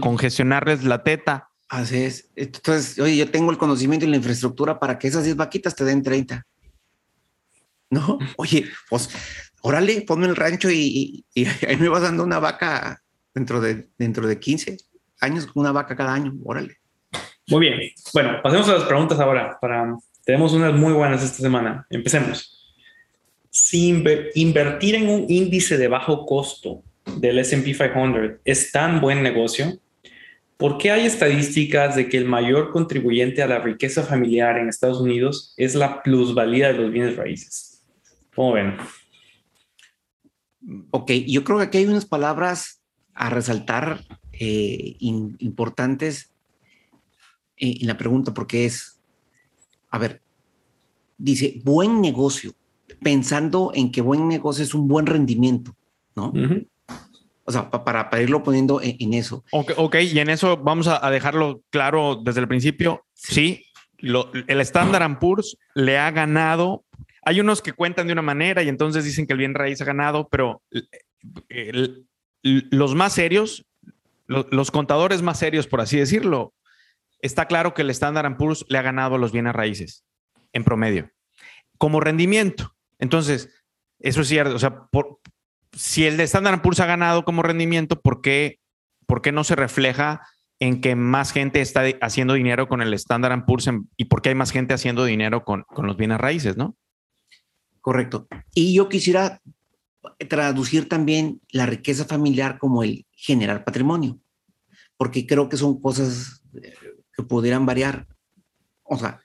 [0.00, 1.48] congestionarles la teta.
[1.68, 2.30] Así es.
[2.34, 5.84] Entonces, oye, yo tengo el conocimiento y la infraestructura para que esas 10 vaquitas te
[5.84, 6.44] den 30.
[7.90, 9.10] No, oye, pues,
[9.62, 13.02] órale, ponme el rancho y, ahí me vas dando una vaca
[13.34, 14.78] dentro de, dentro de 15
[15.20, 16.78] años, una vaca cada año, órale.
[17.48, 17.80] Muy bien.
[18.12, 19.96] Bueno, pasemos a las preguntas ahora para
[20.28, 21.86] tenemos unas muy buenas esta semana.
[21.88, 22.70] Empecemos.
[23.48, 23.88] Si
[24.34, 26.82] invertir en un índice de bajo costo
[27.16, 29.78] del SP 500 es tan buen negocio,
[30.58, 35.00] ¿por qué hay estadísticas de que el mayor contribuyente a la riqueza familiar en Estados
[35.00, 37.82] Unidos es la plusvalía de los bienes raíces?
[38.34, 38.76] ¿Cómo ven?
[40.90, 42.82] Ok, yo creo que aquí hay unas palabras
[43.14, 46.34] a resaltar eh, importantes
[47.56, 48.97] en la pregunta, porque es
[49.90, 50.22] a ver,
[51.16, 52.52] dice, buen negocio,
[53.02, 55.74] pensando en que buen negocio es un buen rendimiento,
[56.14, 56.32] ¿no?
[57.44, 59.42] O sea, para, para, irlo poniendo en, eso.
[59.52, 63.06] ok, y en eso vamos a, dejarlo claro desde el principio.
[63.14, 63.64] Sí,
[63.98, 66.84] el Standard Poor's le ha ganado.
[67.22, 69.86] Hay unos que cuentan de una manera y entonces dicen que el bien raíz ha
[69.86, 70.62] ganado, pero
[72.42, 73.64] los más serios,
[74.26, 76.52] los contadores más serios, por así decirlo,
[77.20, 80.04] está claro que el Standard Poor's le ha ganado los bienes raíces
[80.52, 81.10] en promedio
[81.78, 82.74] como rendimiento.
[82.98, 83.48] Entonces,
[84.00, 84.54] eso es cierto.
[84.54, 84.88] O sea,
[85.72, 88.58] si el de Standard Poor's ha ganado como rendimiento, ¿por qué,
[89.06, 90.20] ¿por qué no se refleja
[90.60, 94.34] en que más gente está haciendo dinero con el Standard Poor's y por qué hay
[94.34, 96.76] más gente haciendo dinero con, con los bienes raíces, ¿no?
[97.80, 98.26] Correcto.
[98.54, 99.40] Y yo quisiera
[100.28, 104.18] traducir también la riqueza familiar como el generar patrimonio,
[104.96, 106.42] porque creo que son cosas
[107.18, 108.06] que pudieran variar.
[108.84, 109.20] O sea,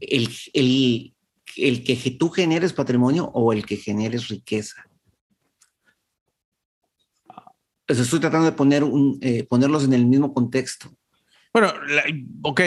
[0.00, 1.14] el, el,
[1.56, 4.86] el que tú generes patrimonio o el que generes riqueza.
[7.86, 10.96] Pues estoy tratando de poner un, eh, ponerlos en el mismo contexto.
[11.52, 11.70] Bueno,
[12.42, 12.60] ok,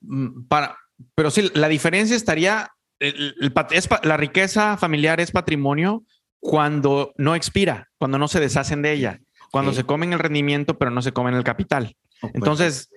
[0.00, 0.76] mm, para,
[1.14, 6.04] pero sí, la diferencia estaría, la riqueza familiar es patrimonio
[6.40, 9.20] cuando no expira, cuando no se deshacen de ella,
[9.52, 11.96] cuando se comen el rendimiento, pero no se comen el capital.
[12.34, 12.90] Entonces,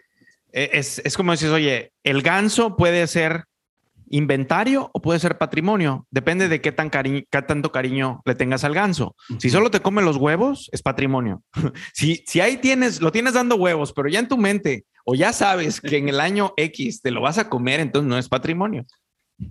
[0.52, 3.46] es, es como decir, oye, el ganso puede ser
[4.10, 6.08] inventario o puede ser patrimonio.
[6.12, 9.16] Depende de qué, tan qué tanto cariño le tengas al ganso.
[9.40, 11.44] Si solo te come los huevos, es patrimonio.
[11.94, 15.32] si, si ahí tienes, lo tienes dando huevos, pero ya en tu mente o ya
[15.34, 18.86] sabes que en el año X te lo vas a comer, entonces no es patrimonio.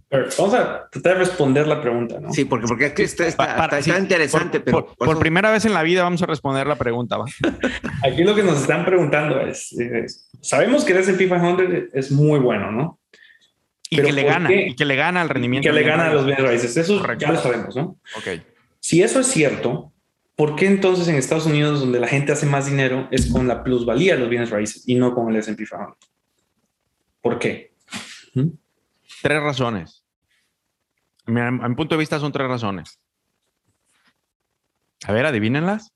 [0.08, 2.32] Vamos a tratar de responder la pregunta, ¿no?
[2.32, 4.94] Sí, porque, porque aquí está, está, interesante, por, pero...
[4.96, 7.26] Por, primera vez en la vida vamos a responder la pregunta, ¿va?
[8.04, 9.74] Aquí lo que nos están preguntando es,
[10.40, 13.00] sabemos que el S&P 500 es muy bueno, ¿no?
[13.88, 15.68] Y que le gana, y que le gana al rendimiento.
[15.68, 16.76] que le gana a los bienes raíces.
[16.76, 17.98] Eso ya lo sabemos, ¿no?
[18.16, 18.42] Ok.
[18.80, 19.92] Si eso es cierto,
[20.34, 23.62] ¿por qué entonces en Estados Unidos, donde la gente hace más dinero, es con la
[23.62, 25.96] plusvalía de los bienes raíces y no con el S&P 500?
[27.20, 27.72] ¿Por qué?
[28.34, 28.48] ¿Mm?
[29.22, 30.04] Tres razones.
[31.26, 33.00] A mi, punto de vista son tres razones.
[35.06, 35.92] A ver, adivínenlas.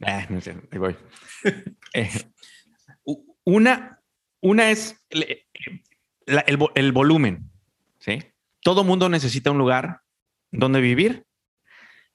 [0.00, 0.96] Eh, no sé, ahí voy.
[1.94, 2.08] Eh,
[3.44, 4.00] una,
[4.40, 7.50] una es el, volumen,
[7.98, 8.18] ¿sí?
[8.62, 10.00] Todo mundo necesita un lugar
[10.50, 11.26] donde vivir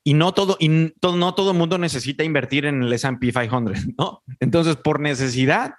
[0.04, 4.24] y no todo, y no todo mundo necesita invertir en el S&P 500, ¿no?
[4.40, 5.76] Entonces, por necesidad,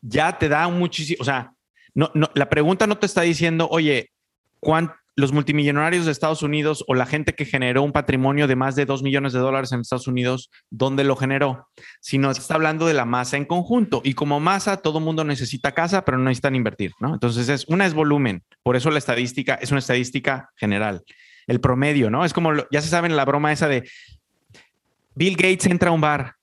[0.00, 1.54] ya te da muchísimo, o sea,
[1.94, 4.10] no, la pregunta no te está diciendo, oye,
[4.60, 8.74] ¿cuánto, los multimillonarios de Estados Unidos o la gente que generó un patrimonio de más
[8.74, 11.68] de 2 millones de dólares en Estados Unidos, ¿dónde lo generó?
[12.00, 14.00] Sino está hablando de la masa en conjunto.
[14.04, 17.14] Y como masa, todo mundo necesita casa, pero no necesitan invertir, ¿no?
[17.14, 18.42] Entonces, es, una es volumen.
[18.62, 21.02] Por eso la estadística es una estadística general.
[21.46, 22.24] El promedio, ¿no?
[22.24, 23.88] Es como, ya se saben la broma esa de
[25.14, 26.34] Bill Gates entra a un bar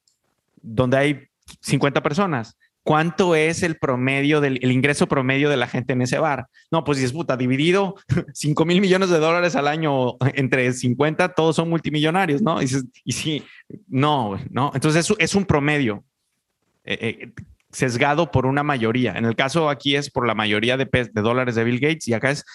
[0.62, 1.28] donde hay
[1.62, 6.47] 50 personas ¿cuánto es el promedio del ingreso promedio de la gente en ese bar?
[6.71, 7.95] No, pues es puta, dividido
[8.34, 12.63] 5 mil millones de dólares al año entre 50, todos son multimillonarios, ¿no?
[12.63, 12.67] Y,
[13.04, 13.43] y sí,
[13.89, 14.71] no, no.
[14.73, 16.06] Entonces es, un promedio
[16.86, 17.34] eh, eh,
[17.73, 19.17] sesgado por una mayoría.
[19.17, 22.13] En el caso aquí es por la mayoría de, de dólares de Bill Gates y
[22.13, 22.45] acá es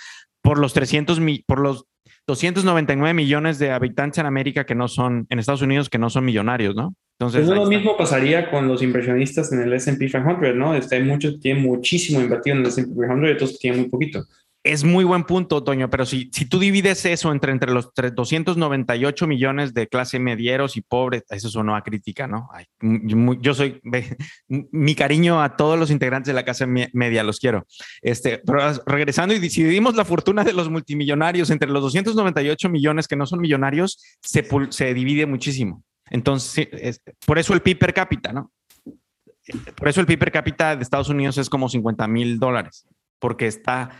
[0.40, 1.84] por los 300 por los
[2.26, 6.24] 299 millones de habitantes en América que no son, en Estados Unidos, que no son
[6.24, 6.94] millonarios, ¿no?
[7.18, 10.75] Entonces, pues lo mismo pasaría con los inversionistas en el S&P 500, ¿no?
[10.75, 13.81] Este, hay muchos que tienen muchísimo invertido en el S&P 500 y otros que tienen
[13.83, 14.25] muy poquito.
[14.64, 19.27] Es muy buen punto, Toño, pero si, si tú divides eso entre, entre los 298
[19.27, 22.48] millones de clase medieros y pobres, eso sonó a crítica, ¿no?
[22.81, 23.81] yo, soy,
[24.48, 27.66] mi cariño a todos los integrantes de la clase media, los quiero.
[28.03, 33.09] Este, pero regresando y si dividimos la fortuna de los multimillonarios entre los 298 millones
[33.09, 35.83] que no son millonarios, se, se divide muchísimo.
[36.09, 38.53] Entonces, por eso el PIB per cápita, ¿no?
[39.75, 42.87] Por eso el PIB per cápita de Estados Unidos es como 50 mil dólares,
[43.18, 43.90] porque está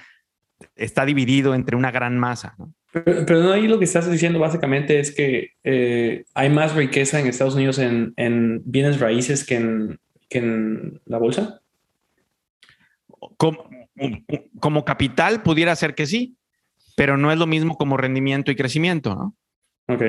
[0.77, 2.55] está dividido entre una gran masa.
[2.59, 2.72] ¿no?
[2.92, 7.27] Pero, no ahí lo que estás diciendo básicamente es que eh, hay más riqueza en
[7.27, 11.61] Estados Unidos en, en bienes raíces que en, que en la bolsa.
[13.38, 13.66] Como,
[14.61, 16.37] como, capital pudiera ser que sí,
[16.94, 19.37] pero no es lo mismo como rendimiento y crecimiento, ¿no?
[19.94, 20.03] Ok.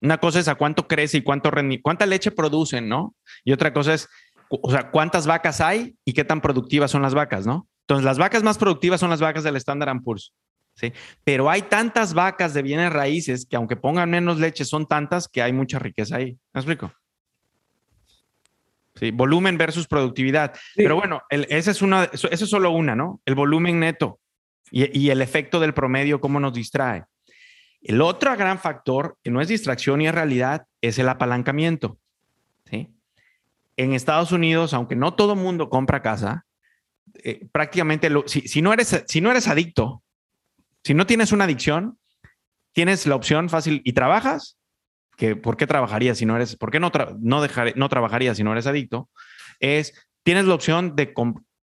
[0.00, 1.50] Una cosa es a cuánto crece y cuánto
[1.82, 3.14] cuánta leche producen, ¿no?
[3.42, 4.08] Y otra cosa es,
[4.48, 7.66] o sea, cuántas vacas hay y qué tan productivas son las vacas, ¿no?
[7.88, 10.34] Entonces, las vacas más productivas son las vacas del Standard Poor's.
[10.74, 10.92] ¿sí?
[11.24, 15.40] Pero hay tantas vacas de bienes raíces que aunque pongan menos leche, son tantas que
[15.40, 16.36] hay mucha riqueza ahí.
[16.52, 16.92] ¿Me explico?
[18.96, 20.54] Sí, volumen versus productividad.
[20.76, 23.22] Pero bueno, esa es una, eso, es solo una, ¿no?
[23.24, 24.20] El volumen neto
[24.70, 27.04] y, y, el efecto del promedio, cómo nos distrae.
[27.80, 31.96] El otro gran factor, que no es distracción y es realidad, es el apalancamiento.
[32.64, 32.92] ¿sí?
[33.78, 36.44] En Estados Unidos, aunque no todo mundo compra casa,
[37.22, 40.02] eh, prácticamente, si, no eres, si no eres adicto,
[40.84, 41.98] si no tienes una adicción,
[42.72, 44.58] tienes la opción fácil y trabajas,
[45.16, 48.44] que ¿por qué trabajarías si no eres, por qué no, no, dejar, no trabajarías si
[48.44, 49.08] no eres adicto?
[49.60, 51.12] Es, tienes la opción de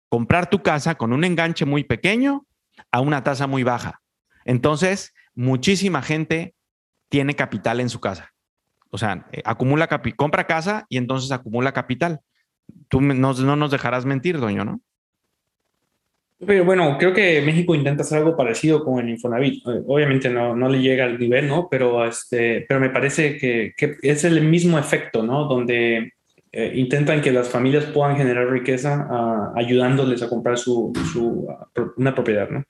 [0.09, 2.45] comprar tu casa con un enganche muy pequeño
[2.91, 4.01] a una tasa muy baja.
[4.45, 6.55] Entonces, muchísima gente
[7.09, 8.33] tiene capital en su casa.
[8.89, 12.21] O sea, eh, acumula compra casa y entonces acumula capital
[12.87, 14.81] tú no, no nos dejarás mentir, doño, ¿no?
[16.45, 19.67] Pero bueno, creo que México intenta hacer algo parecido con el Infonavit.
[19.67, 21.67] Eh, obviamente no, no le llega al nivel, ¿no?
[21.69, 25.45] Pero, este, pero me parece que, es el mismo efecto, ¿no?
[25.45, 26.13] Donde
[26.51, 31.91] eh, intentan que las familias puedan generar riqueza uh, ayudándoles a comprar su, su uh,
[31.97, 32.63] una propiedad, ¿no?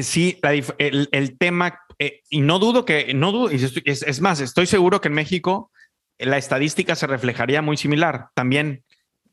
[0.00, 4.66] Sí, la, el, tema, eh, y no dudo que, no dudo, es, es, más, estoy
[4.66, 5.70] seguro que en México
[6.18, 8.28] la estadística se reflejaría muy similar.
[8.34, 8.84] También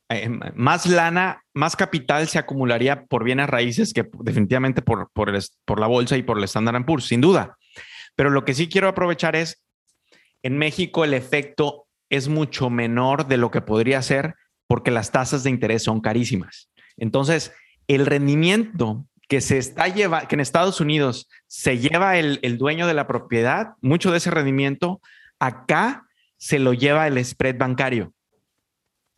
[0.09, 5.41] eh, más lana, más capital se acumularía por bienes raíces que definitivamente por, por, el,
[5.65, 7.57] por la bolsa y por el Standard Poor's, sin duda.
[8.15, 9.63] Pero lo que sí quiero aprovechar es,
[10.43, 14.35] en México el efecto es mucho menor de lo que podría ser
[14.67, 16.69] porque las tasas de interés son carísimas.
[16.95, 17.53] Entonces,
[17.87, 22.87] el rendimiento que se está lleva, que en Estados Unidos se lleva el, el dueño
[22.87, 25.01] de la propiedad, mucho de ese rendimiento,
[25.37, 26.05] acá
[26.37, 28.13] se lo lleva el spread bancario.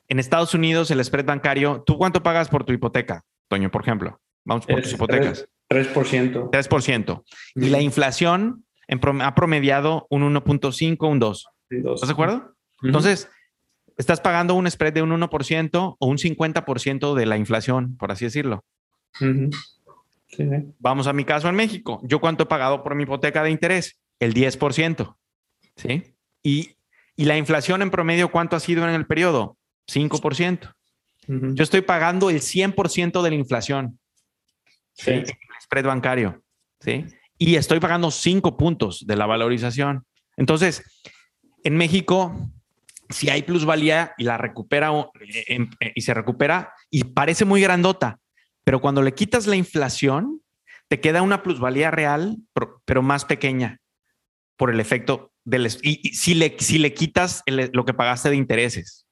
[0.09, 4.19] En Estados Unidos, el spread bancario, ¿tú cuánto pagas por tu hipoteca, Toño, por ejemplo?
[4.43, 5.47] Vamos por tus hipotecas.
[5.69, 6.49] 3%.
[6.49, 7.23] 3%.
[7.55, 11.47] Y la inflación en prom ha promediado un 1.5, un 2.
[11.69, 12.35] ¿Estás de acuerdo?
[12.37, 12.87] Uh -huh.
[12.87, 13.29] Entonces,
[13.97, 18.25] estás pagando un spread de un 1% o un 50% de la inflación, por así
[18.25, 18.65] decirlo.
[19.21, 19.55] Uh -huh.
[20.27, 20.73] sí, sí.
[20.79, 22.01] Vamos a mi caso en México.
[22.03, 23.99] ¿Yo cuánto he pagado por mi hipoteca de interés?
[24.19, 25.17] El 10%.
[25.75, 26.15] ¿Sí?
[26.41, 26.77] Y,
[27.15, 29.58] y la inflación en promedio, ¿cuánto ha sido en el periodo?
[29.89, 30.73] 5%.
[31.27, 31.55] Uh -huh.
[31.55, 33.99] Yo estoy pagando el 100% de la inflación.
[34.93, 35.11] Sí.
[35.11, 35.25] El
[35.61, 36.43] spread bancario.
[36.79, 37.05] ¿sí?
[37.37, 40.05] Y estoy pagando 5 puntos de la valorización.
[40.37, 40.83] Entonces,
[41.63, 42.51] en México,
[43.09, 44.91] si hay plusvalía y la recupera
[45.95, 48.19] y se recupera y parece muy grandota,
[48.63, 50.41] pero cuando le quitas la inflación,
[50.87, 52.37] te queda una plusvalía real,
[52.85, 53.79] pero más pequeña
[54.57, 55.67] por el efecto del...
[55.81, 59.05] Y, y si, le, si le quitas el, lo que pagaste de intereses.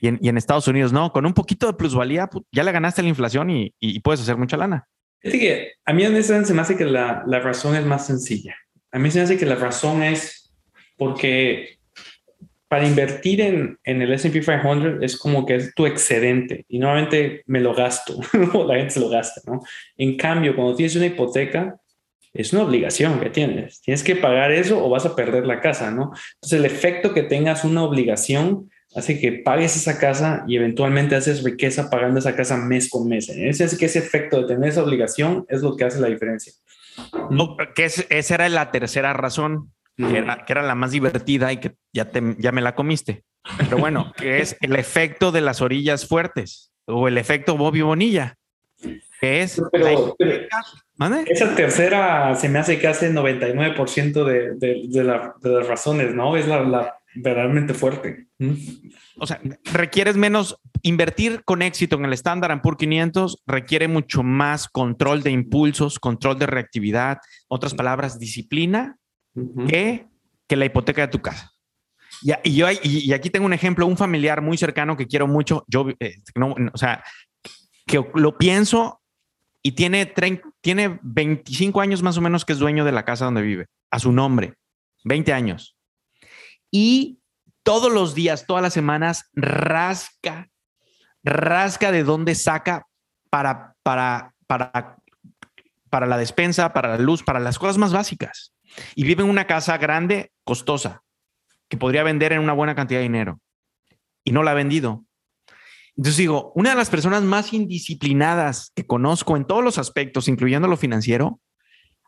[0.00, 3.02] Y en, y en, Estados Unidos, no, con un poquito de plusvalía, ya le ganaste
[3.02, 4.86] la inflación y, y puedes hacer mucha lana.
[5.24, 8.54] Es que a mí se me hace que la, la, razón es más sencilla.
[8.92, 10.52] A mí se me hace que la razón es
[10.98, 11.78] porque
[12.68, 17.42] para invertir en, en el S&P 500 es como que es tu excedente y normalmente
[17.46, 18.20] me lo gasto
[18.66, 19.62] la gente se lo gasta, ¿no?
[19.96, 21.76] En cambio, cuando tienes una hipoteca,
[22.34, 23.80] es una obligación que tienes.
[23.80, 26.12] Tienes que pagar eso o vas a perder la casa, ¿no?
[26.34, 31.42] Entonces el efecto que tengas una obligación hace que pagues esa casa y eventualmente haces
[31.42, 33.28] riqueza pagando esa casa mes con mes.
[33.28, 36.52] Ese es que ese efecto de tener esa obligación es lo que hace la diferencia.
[37.30, 41.52] No, que es, esa era la tercera razón, que era, que era, la más divertida
[41.52, 43.24] y que ya, te, ya me la comiste.
[43.58, 48.36] Pero bueno, que es el efecto de las orillas fuertes o el efecto Bobby Bonilla,
[49.20, 49.60] que es...
[49.72, 50.46] Pero, pero,
[51.26, 56.14] esa tercera se me hace que hace 99% de, de, de, la, de, las razones,
[56.14, 56.36] ¿no?
[56.36, 58.26] Es la, la verdaderamente fuerte.
[59.16, 59.40] O sea,
[59.72, 65.30] requieres menos, invertir con éxito en el Standard Poor's 500 requiere mucho más control de
[65.30, 68.96] impulsos, control de reactividad, otras palabras, disciplina,
[69.34, 69.66] uh -huh.
[69.68, 70.08] que,
[70.48, 71.52] que la hipoteca de tu casa.
[72.22, 75.26] Y, y yo, y, y, aquí tengo un ejemplo, un familiar muy cercano que quiero
[75.26, 77.02] mucho, yo, eh, no, o sea,
[77.86, 79.00] que lo pienso
[79.62, 83.24] y tiene, 30, tiene 25 años más o menos que es dueño de la casa
[83.24, 84.54] donde vive, a su nombre,
[85.04, 85.73] 20 años.
[86.76, 87.20] Y
[87.62, 90.50] todos los días, todas las semanas, rasca,
[91.22, 92.88] rasca de dónde saca
[93.30, 94.96] para, para, para,
[95.88, 98.56] para la despensa, para la luz, para las cosas más básicas.
[98.96, 101.04] Y vive en una casa grande, costosa,
[101.68, 103.40] que podría vender en una buena cantidad de dinero.
[104.24, 105.04] Y no la ha vendido.
[105.96, 110.66] Entonces digo, una de las personas más indisciplinadas que conozco en todos los aspectos, incluyendo
[110.66, 111.38] lo financiero,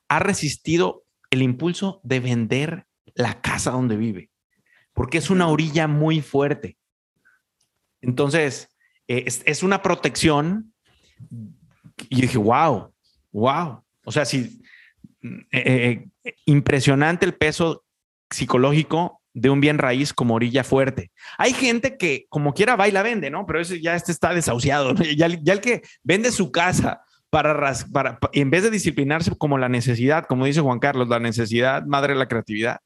[0.09, 4.31] ha resistido el impulso de vender la casa donde vive
[4.97, 6.79] porque es una orilla muy fuerte.
[8.01, 8.71] Entonces,
[9.07, 10.73] eh, es, una protección.
[12.09, 12.95] Y dije, wow,
[13.31, 13.85] wow.
[14.07, 14.63] O sea, sí,
[15.53, 17.85] eh, eh, impresionante el peso
[18.31, 21.11] psicológico de un bien raíz como orilla fuerte.
[21.37, 23.45] Hay gente que como quiera va y la vende, ¿no?
[23.45, 24.95] Pero ese ya este está desahuciado.
[24.95, 25.05] ¿no?
[25.05, 29.69] Ya, ya, el que vende su casa para, para, en vez de disciplinarse como la
[29.69, 32.81] necesidad, como dice Juan Carlos, la necesidad madre de la creatividad,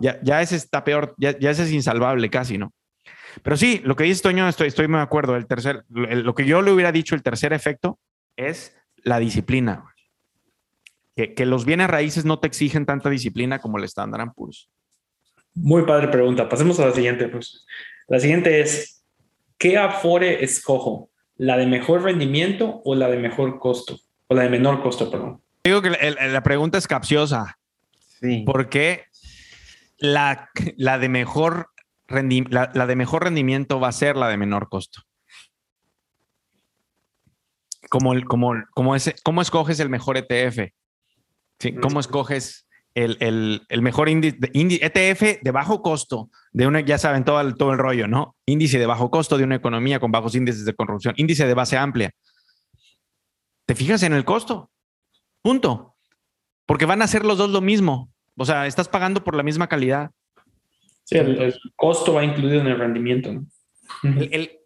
[0.00, 2.72] ya, ya ese está peor, ya, ya, ese es insalvable casi, ¿no?
[3.42, 5.36] Pero sí, lo que dice Toño, estoy, estoy muy de acuerdo.
[5.36, 7.98] El tercer, lo que yo le hubiera dicho, el tercer efecto
[8.36, 9.84] es la disciplina.
[11.16, 14.68] Que, que los bienes raíces no te exigen tanta disciplina como el Standard Poor's.
[15.54, 16.48] Muy padre pregunta.
[16.48, 17.28] Pasemos a la siguiente.
[17.28, 17.64] Pues.
[18.08, 19.04] La siguiente es,
[19.58, 21.10] ¿qué Afore escojo?
[21.36, 23.98] ¿La de mejor rendimiento o la de mejor costo?
[24.28, 25.40] O la de menor costo, perdón.
[25.64, 27.58] Digo que la, la pregunta es capciosa.
[28.20, 28.44] Sí.
[28.46, 29.04] Porque
[29.98, 31.68] la, la de mejor
[32.08, 35.02] la, la de mejor rendimiento va a ser la de menor costo.
[37.88, 40.72] Como, el, como, como ese, ¿Cómo escoges el mejor ETF?
[41.58, 41.74] ¿Sí?
[41.76, 47.24] ¿Cómo escoges el, el, el mejor índice, ETF de bajo costo de una, ya saben,
[47.24, 48.36] todo el, todo el rollo, ¿no?
[48.46, 51.76] Índice de bajo costo de una economía con bajos índices de corrupción, índice de base
[51.76, 52.10] amplia.
[53.66, 54.70] Te fijas en el costo.
[55.42, 55.96] Punto.
[56.66, 58.13] Porque van a ser los dos lo mismo.
[58.36, 60.10] O sea, estás pagando por la misma calidad.
[61.04, 63.32] Sí, el, el costo va incluido en el rendimiento.
[63.32, 63.46] ¿no?
[64.02, 64.58] El, el,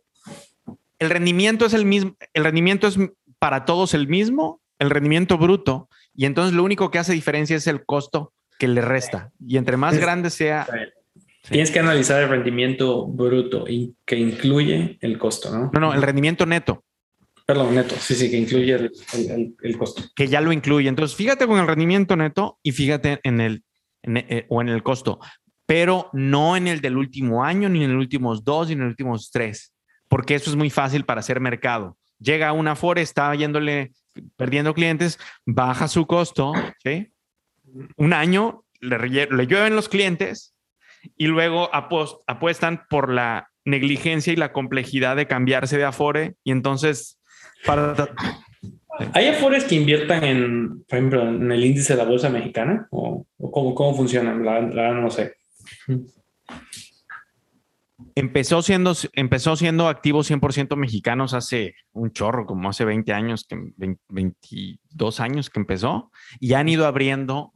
[0.98, 2.98] el, rendimiento es el mismo, el rendimiento es
[3.38, 7.66] para todos el mismo, el rendimiento bruto, y entonces lo único que hace diferencia es
[7.66, 9.30] el costo que le resta.
[9.46, 10.66] Y entre más es, grande sea.
[11.48, 15.70] Tienes que analizar el rendimiento bruto y que incluye el costo, ¿no?
[15.72, 16.84] No, no, el rendimiento neto.
[17.48, 20.02] Perdón, neto, sí, sí, que incluye el, el, el, costo.
[20.14, 20.86] Que ya lo incluye.
[20.86, 23.64] Entonces, fíjate con el rendimiento neto y fíjate en el,
[24.02, 25.18] en, eh, o en el costo,
[25.64, 28.90] pero no en el del último año, ni en los últimos dos, ni en los
[28.90, 29.72] últimos tres,
[30.08, 31.96] porque eso es muy fácil para hacer mercado.
[32.18, 33.92] Llega una Fore, está yéndole,
[34.36, 36.52] perdiendo clientes, baja su costo,
[36.84, 37.14] ¿sí?
[37.96, 40.54] Un año, le, le llueven los clientes
[41.16, 47.17] y luego apuestan por la negligencia y la complejidad de cambiarse de Afore y entonces
[47.64, 47.94] para...
[49.12, 52.88] ¿Hay afores que inviertan en, por ejemplo, en el índice de la bolsa mexicana?
[52.90, 54.44] ¿O, o cómo, cómo funcionan?
[54.44, 55.34] La, la, no sé.
[58.14, 63.56] Empezó siendo, empezó siendo activos 100% mexicanos hace un chorro, como hace 20 años, que
[63.76, 67.52] 20, 22 años que empezó, y han ido abriendo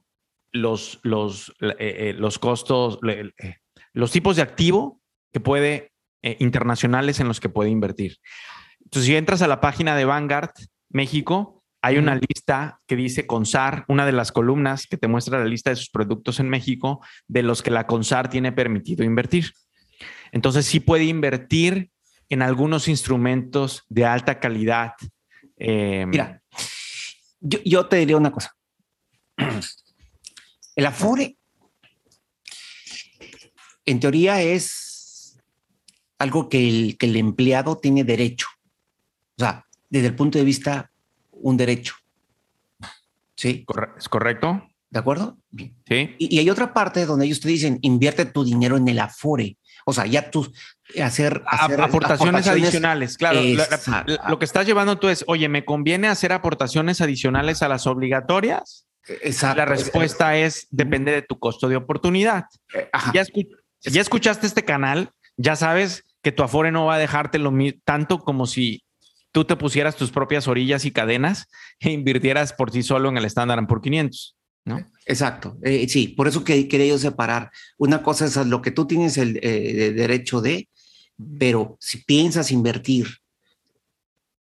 [0.53, 3.33] los, los, eh, eh, los costos, eh,
[3.93, 5.01] los tipos de activo
[5.33, 5.93] que puede,
[6.23, 8.19] eh, internacionales en los que puede invertir.
[8.93, 10.51] Entonces, si entras a la página de Vanguard
[10.91, 15.47] México, hay una lista que dice CONSAR, una de las columnas que te muestra la
[15.47, 19.51] lista de sus productos en México, de los que la CONSAR tiene permitido invertir.
[20.31, 21.91] Entonces, sí puede invertir
[22.29, 24.93] en algunos instrumentos de alta calidad.
[25.57, 26.43] Eh, Mira,
[27.41, 28.55] yo, yo, te diría una cosa.
[30.77, 31.39] El Afore,
[33.87, 35.39] en teoría, es
[36.19, 38.49] algo que el, que el empleado tiene derecho.
[39.37, 40.91] O sea, desde el punto de vista,
[41.31, 41.95] un derecho.
[43.35, 43.65] ¿Sí?
[43.97, 44.63] ¿Es correcto?
[44.91, 45.39] ¿De acuerdo?
[45.57, 45.75] Sí.
[46.19, 49.57] Y, y, hay otra parte donde ellos te dicen, invierte tu dinero en el Afore.
[49.85, 50.53] O sea, ya tú
[51.03, 53.17] hacer, hacer aportaciones, aportaciones, adicionales.
[53.17, 57.63] Claro, la, la, lo que estás llevando tú es, oye, ¿me conviene hacer aportaciones adicionales
[57.63, 58.87] a las obligatorias?
[59.23, 59.59] Exacto.
[59.59, 62.45] La respuesta es, depende de tu costo de oportunidad.
[62.93, 63.13] Ajá.
[63.15, 63.43] Ya, escu
[63.83, 67.53] ya escuchaste este canal, ya sabes que tu Afore no va a dejarte lo
[67.85, 68.85] tanto como si
[69.33, 71.49] tú te pusieras tus propias orillas y cadenas
[71.81, 74.37] e invirtieras por sí solo en el estándar por 500.
[74.65, 74.79] ¿No?
[75.07, 77.51] Exacto, eh, sí, por eso que quería yo separar.
[77.79, 80.69] Una cosa es lo que tú tienes el eh, derecho de,
[81.39, 83.09] pero si piensas invertir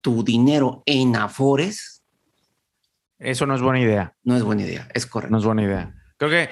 [0.00, 2.02] tu dinero en afores,
[3.18, 4.14] eso no es buena idea.
[4.22, 5.32] No es buena idea, es correcto.
[5.32, 5.94] No es buena idea.
[6.16, 6.48] Creo que,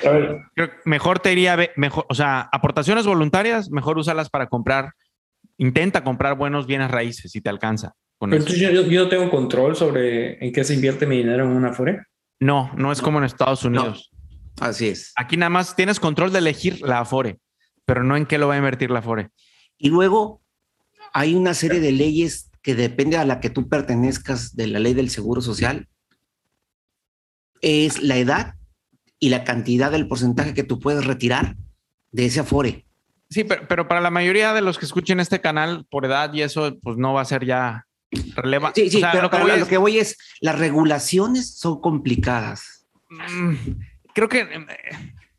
[0.55, 4.93] creo que mejor te iría, mejor, o sea, aportaciones voluntarias, mejor usarlas para comprar,
[5.59, 7.95] intenta comprar buenos bienes raíces si te alcanza.
[8.19, 11.51] Pero entonces yo, yo, no tengo control sobre en qué se invierte mi dinero en
[11.51, 12.03] una Afore.
[12.41, 13.05] No, no es no.
[13.05, 14.11] como en Estados Unidos.
[14.13, 14.67] No.
[14.67, 15.13] Así es.
[15.17, 17.39] Aquí nada más tienes control de elegir la Afore,
[17.85, 19.29] pero no en qué lo va a invertir la Afore.
[19.77, 20.43] Y luego
[21.13, 24.95] hay una serie de leyes que depende a la que tú pertenezcas de la ley
[24.95, 25.89] del Seguro Social.
[27.61, 28.55] Es la edad
[29.19, 31.57] y la cantidad del porcentaje que tú puedes retirar
[32.13, 32.86] de ese Afore.
[33.29, 36.43] Sí, pero, pero para la mayoría de los que escuchen este canal por edad y
[36.43, 37.87] eso, pues no va a ser ya
[38.35, 38.83] relevante.
[38.83, 41.81] Sí, sí, o sea, pero lo que, voy lo que voy es, las regulaciones son
[41.81, 42.87] complicadas.
[43.09, 43.55] Mm,
[44.15, 44.49] Creo que,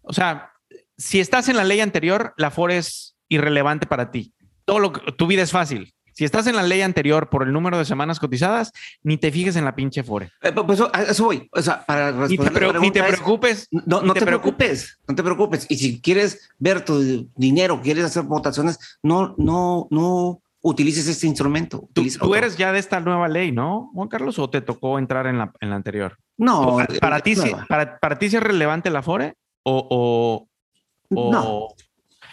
[0.03, 0.51] o sea,
[0.97, 4.35] si estás en la ley anterior, la FORE es irrelevante para ti.
[4.65, 5.93] Todo lo que, tu vida es fácil.
[6.17, 9.55] Si estás en la ley anterior por el número de semanas cotizadas, ni te fijes
[9.55, 10.31] en la pinche FORE.
[10.41, 11.47] Eh, pues a eso voy.
[11.51, 13.67] O sea, para ni te, pre ni te preocupes.
[13.71, 14.97] Es, no, no te, te preocupes.
[15.07, 15.67] No te preocupes.
[15.69, 21.87] Y si quieres ver tu dinero, quieres hacer votaciones, no, no, no utilices este instrumento.
[21.93, 24.39] Tú, tú eres ya de esta nueva ley, ¿no, Juan Carlos?
[24.39, 26.17] ¿O te tocó entrar en la, en la anterior?
[26.35, 26.77] No.
[26.77, 29.35] Para, para ti, sí, para, para, ti, ¿es relevante la FORE?
[29.61, 30.47] ¿O,
[31.11, 31.31] o, o...
[31.31, 31.67] No.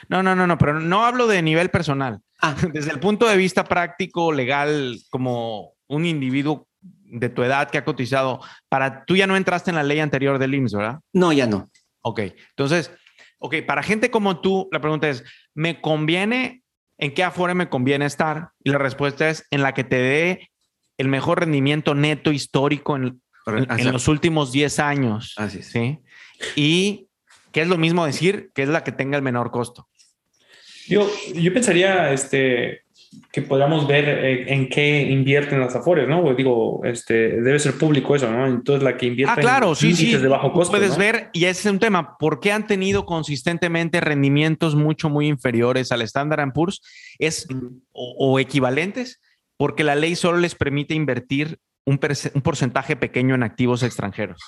[0.09, 2.21] No, no, no, no, pero no hablo de nivel personal.
[2.41, 2.55] Ah.
[2.73, 7.85] Desde el punto de vista práctico, legal, como un individuo de tu edad que ha
[7.85, 11.01] cotizado, para tú ya no entraste en la ley anterior del IMSS, ¿verdad?
[11.13, 11.71] No, ya no.
[12.03, 12.91] Ok, entonces,
[13.39, 15.25] ok, para gente como tú, la pregunta es,
[15.55, 16.63] ¿me conviene,
[16.99, 18.51] en qué afore me conviene estar?
[18.63, 20.51] Y la respuesta es en la que te dé
[20.99, 25.35] el mejor rendimiento neto histórico en, en, en los últimos 10 años.
[25.37, 25.67] Así es.
[25.69, 26.01] ¿sí?
[26.57, 27.09] Y
[27.53, 29.89] que es lo mismo decir que es la que tenga el menor costo.
[30.89, 32.83] Yo, yo pensaría este,
[33.33, 36.23] que podamos ver eh, en qué invierten las Afores, ¿no?
[36.23, 38.47] Pues digo, este, debe ser público eso, ¿no?
[38.47, 40.17] Entonces la que invierte Ah, claro, sí, sí.
[40.17, 40.73] de bajo costo.
[40.73, 40.99] Puedes ¿no?
[40.99, 45.91] ver, y ese es un tema, ¿por qué han tenido consistentemente rendimientos mucho, muy inferiores
[45.93, 46.81] al Standard Poor's?
[47.19, 47.47] Es,
[47.93, 49.21] o, o equivalentes,
[49.57, 51.99] porque la ley solo les permite invertir un,
[52.35, 54.41] un porcentaje pequeño en activos extranjeros.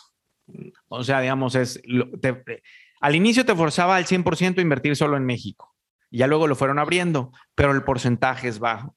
[0.88, 1.80] O sea, digamos, es
[2.20, 2.62] te-
[3.00, 5.75] al inicio te forzaba al 100% a invertir solo en México.
[6.16, 8.96] Ya luego lo fueron abriendo, pero el porcentaje es bajo.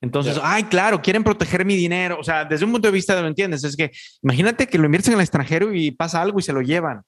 [0.00, 0.42] Entonces, Ya.
[0.44, 2.18] ay, claro, quieren proteger mi dinero.
[2.20, 3.64] O sea, desde un punto de vista, ¿lo entiendes?
[3.64, 3.90] Es que
[4.22, 7.02] imagínate que lo inviertes en el extranjero y pasa algo y se lo llevan.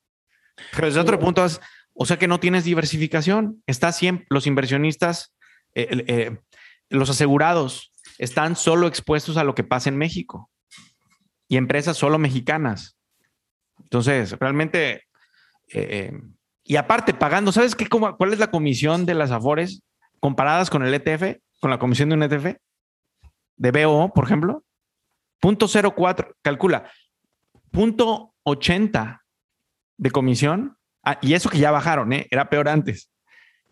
[0.73, 1.61] Pero desde otro punto, es,
[1.93, 3.63] o sea que no tienes diversificación.
[3.67, 5.35] Está siempre, los inversionistas,
[5.75, 6.39] eh, eh,
[6.89, 10.51] los asegurados, están solo expuestos a lo que pasa en México
[11.49, 12.97] y empresas solo mexicanas.
[13.83, 15.05] Entonces, realmente,
[15.73, 16.13] eh,
[16.67, 17.87] y aparte pagando, ¿sabes qué?
[17.87, 19.83] cómo- ¿Cuál es la comisión de las Afores
[20.21, 22.57] comparadas con el ETF, con la comisión de un ETF?
[23.57, 24.63] De BO, por ejemplo.
[25.41, 26.91] Punto 04, calcula,
[27.71, 29.23] punto 80
[29.99, 32.27] de comisión, ah, y eso que ya bajaron, ¿eh?
[32.31, 33.11] era peor antes,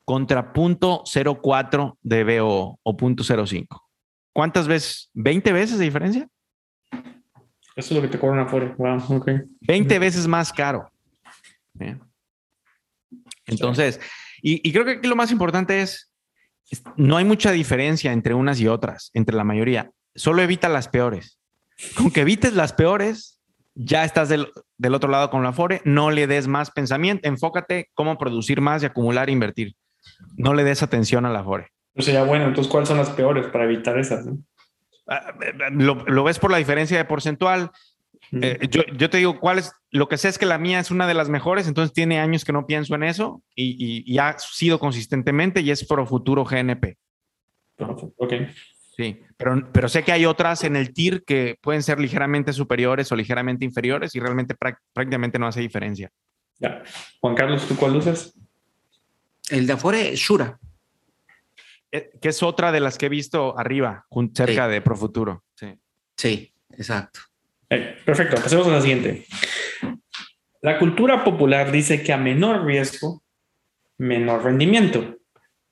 [0.05, 3.83] contra punto 04 de BO o punto 05.
[4.33, 5.11] ¿Cuántas veces?
[5.15, 6.29] ¿20 veces de diferencia?
[6.93, 7.01] Eso
[7.77, 8.75] es lo que te cobran Afore.
[8.77, 9.31] Wow, ok.
[9.63, 10.91] 20 veces más caro.
[11.81, 11.99] ¿eh?
[13.47, 14.01] Entonces,
[14.43, 16.11] y, y creo que aquí lo más importante es,
[16.71, 19.91] es- no hay mucha diferencia entre unas y otras, entre la mayoría.
[20.15, 21.39] Solo evita las peores.
[21.97, 23.41] Con que evites las peores,
[23.75, 27.91] ya estás del, del otro lado con la Afore, no le des más pensamiento, enfócate
[27.95, 29.75] cómo producir más y acumular e invertir.
[30.37, 31.69] No le des atención a la Afore.
[31.97, 34.25] O sea, bueno, entonces, ¿cuáles son las peores para evitar esas?
[34.27, 34.39] no?
[35.09, 37.71] Ah, eh, eh, Lo, lo ves por la diferencia de porcentual,
[38.43, 39.73] Eh, yo, yo te digo, ¿cuál es?
[39.91, 42.45] Lo que sé es que la mía es una de las mejores, entonces tiene años
[42.45, 46.45] que no pienso en eso y, y- y ha sido consistentemente y es Pro Futuro
[46.45, 46.97] GNP.
[47.79, 48.33] Ok.
[48.97, 53.11] Sí, pero, pero sé que hay otras en el TIR que pueden ser ligeramente superiores
[53.11, 56.11] o ligeramente inferiores y realmente prácticamente no hace diferencia.
[56.61, 56.83] Ya.
[57.21, 58.33] Juan Carlos, ¿tú cuál usas?
[59.51, 60.59] El de Afore, Shura.
[61.91, 64.73] Eh, Que es otra de las que he visto arriba, cerca Sí.
[64.73, 65.45] de Pro Futuro.
[65.57, 65.75] Sí.
[66.17, 67.21] Sí, exacto.
[67.71, 69.25] Eh, perfecto, pasemos a la siguiente.
[70.61, 73.23] La cultura popular dice que a menor riesgo,
[73.99, 75.17] menor rendimiento.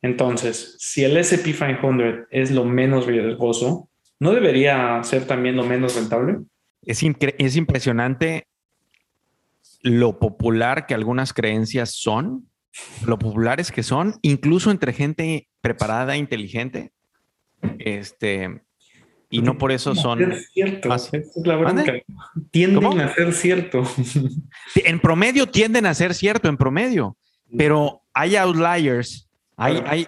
[0.02, 3.88] Entonces, si el SP 500 es lo menos riesgoso,
[4.18, 6.38] ¿no debería ser también lo menos rentable?
[6.82, 7.02] Es,
[7.38, 8.48] es impresionante
[9.82, 12.48] lo popular que algunas creencias son,
[13.06, 16.92] lo populares que son, incluso entre gente preparada e inteligente.
[17.78, 18.62] Este,
[19.32, 20.30] y no por eso son.
[20.32, 21.94] Es cierto, esa es la bronca.
[22.50, 23.00] Tienden ¿Cómo?
[23.00, 23.82] a ser cierto.
[24.76, 27.16] En promedio tienden a ser cierto, en promedio,
[27.56, 29.90] pero hay outliers, hay, Claro.
[29.90, 30.06] hay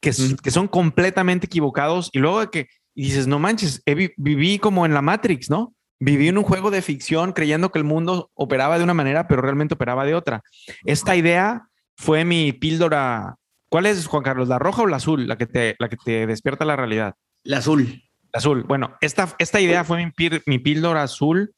[0.00, 4.12] que, s- que son completamente equivocados y luego que y dices, no manches, he vi-
[4.16, 5.74] viví como en la Matrix, ¿no?
[5.98, 9.42] Viví en un juego de ficción creyendo que el mundo operaba de una manera, pero
[9.42, 10.42] realmente operaba de otra.
[10.84, 13.34] Esta idea fue mi píldora.
[13.68, 14.46] ¿Cuál es, Juan Carlos?
[14.48, 15.26] ¿La roja o la azul?
[15.26, 17.14] La que te, la que te despierta la realidad.
[17.42, 18.03] El azul.
[18.34, 18.64] Azul.
[18.64, 20.12] Bueno, esta, esta idea fue
[20.46, 21.54] mi, píldora azul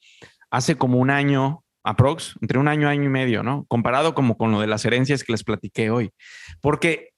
[0.50, 3.64] hace como un año, aprox, entre un año, año y medio, ¿no?
[3.66, 6.10] Comparado como con lo de las herencias que les platiqué hoy.
[6.60, 7.10] Porque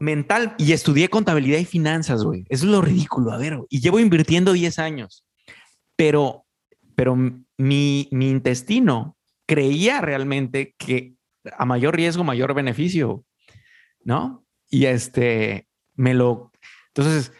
[0.00, 2.44] mental, y estudié contabilidad y finanzas, güey.
[2.50, 5.24] Es lo ridículo, a ver, y llevo invirtiendo 10 años.
[5.96, 6.44] Pero,
[6.94, 11.14] pero mi, mi intestino creía realmente que
[11.56, 13.24] a mayor riesgo, mayor beneficio,
[14.04, 14.44] ¿no?
[14.68, 16.52] Y este, me lo...
[16.88, 17.32] Entonces,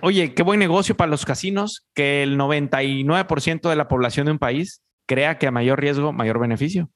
[0.00, 4.38] Oye, qué buen negocio para los casinos que el 99% de la población de un
[4.38, 6.90] país crea que a mayor riesgo, mayor beneficio.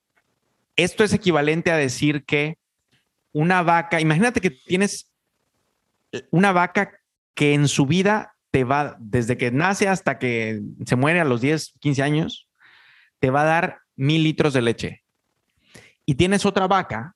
[0.77, 2.59] Esto es equivalente a decir que
[3.33, 5.11] una vaca, imagínate que tienes
[6.31, 6.99] una vaca
[7.35, 11.41] que en su vida te va, desde que nace hasta que se muere a los
[11.41, 12.49] 10, 15 años,
[13.19, 15.03] te va a dar mil litros de leche.
[16.05, 17.15] Y tienes otra vaca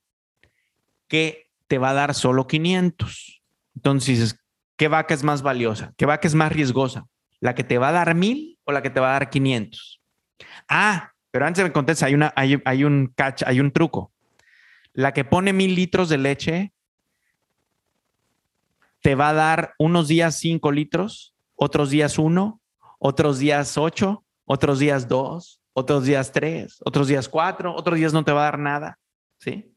[1.06, 3.42] que te va a dar solo 500.
[3.76, 4.39] Entonces
[4.80, 5.92] ¿qué vaca es más valiosa?
[5.98, 7.04] ¿Qué vaca es más riesgosa?
[7.38, 10.00] ¿La que te va a dar mil o la que te va a dar 500?
[10.70, 14.10] Ah, pero antes me contestes, hay, una, hay, un catch, hay un truco.
[14.94, 16.72] La que pone mil litros de leche
[19.02, 22.62] te va a dar unos días cinco litros, otros días uno,
[22.98, 28.24] otros días ocho, otros días dos, otros días tres, otros días cuatro, otros días no
[28.24, 28.98] te va a dar nada,
[29.40, 29.74] ¿sí?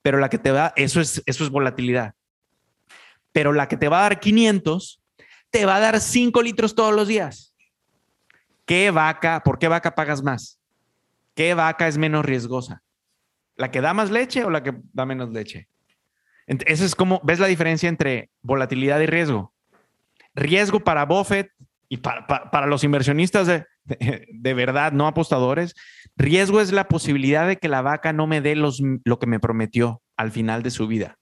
[0.00, 2.14] Pero la que te va, eso es, eso es volatilidad.
[3.32, 5.02] Pero la que te va a dar 500,
[5.50, 7.54] te va a dar 5 litros todos los días.
[8.64, 10.60] ¿Qué vaca, por qué vaca pagas más?
[11.34, 12.82] ¿Qué vaca es menos riesgosa?
[13.56, 15.68] ¿La que da más leche o la que da menos leche?
[16.46, 19.52] Esa es como, ¿ves la diferencia entre volatilidad y riesgo?
[20.34, 21.50] Riesgo para Buffett
[21.88, 25.74] y para, los inversionistas de, de, verdad, no apostadores,
[26.16, 29.40] riesgo es la posibilidad de que la vaca no me dé los, lo que me
[29.40, 31.18] prometió al final de su vida.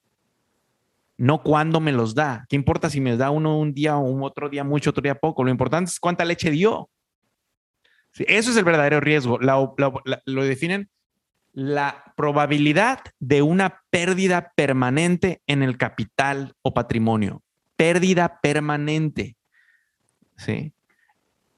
[1.20, 2.46] No cuándo me los da.
[2.48, 5.16] ¿Qué importa si me da uno un día o un otro día mucho, otro día
[5.16, 5.44] poco?
[5.44, 6.88] Lo importante es cuánta leche dio.
[8.14, 9.38] eso es el verdadero riesgo.
[9.38, 10.88] lo definen
[11.52, 17.42] la probabilidad de una pérdida permanente en el capital o patrimonio.
[17.76, 19.36] Pérdida permanente.
[20.38, 20.72] ¿Sí?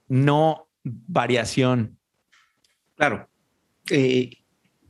[0.08, 2.00] No variación.
[2.96, 3.28] Claro.
[3.90, 4.38] Eh,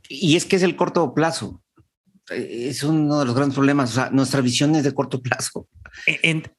[0.09, 1.62] y es que es el corto plazo.
[2.29, 3.91] Eh, es uno de los grandes problemas.
[3.91, 5.67] O sea, nuestra visión es de corto plazo.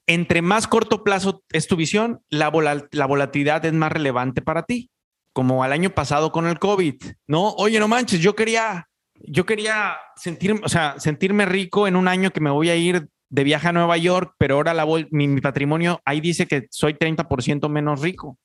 [0.07, 2.51] entre más corto plazo es tu visión, la,
[2.91, 4.91] la volatilidad es más relevante para ti
[5.35, 6.95] como al año pasado con el COVID,
[7.27, 7.51] ¿no?
[7.55, 12.31] Oye, no manches, yo quería, yo quería sentirme, o sea, sentirme rico en un año
[12.31, 16.01] que me voy a ir de viaje a Nueva York, pero ahora la mi, patrimonio
[16.05, 18.39] ahí dice que soy 30% menos rico,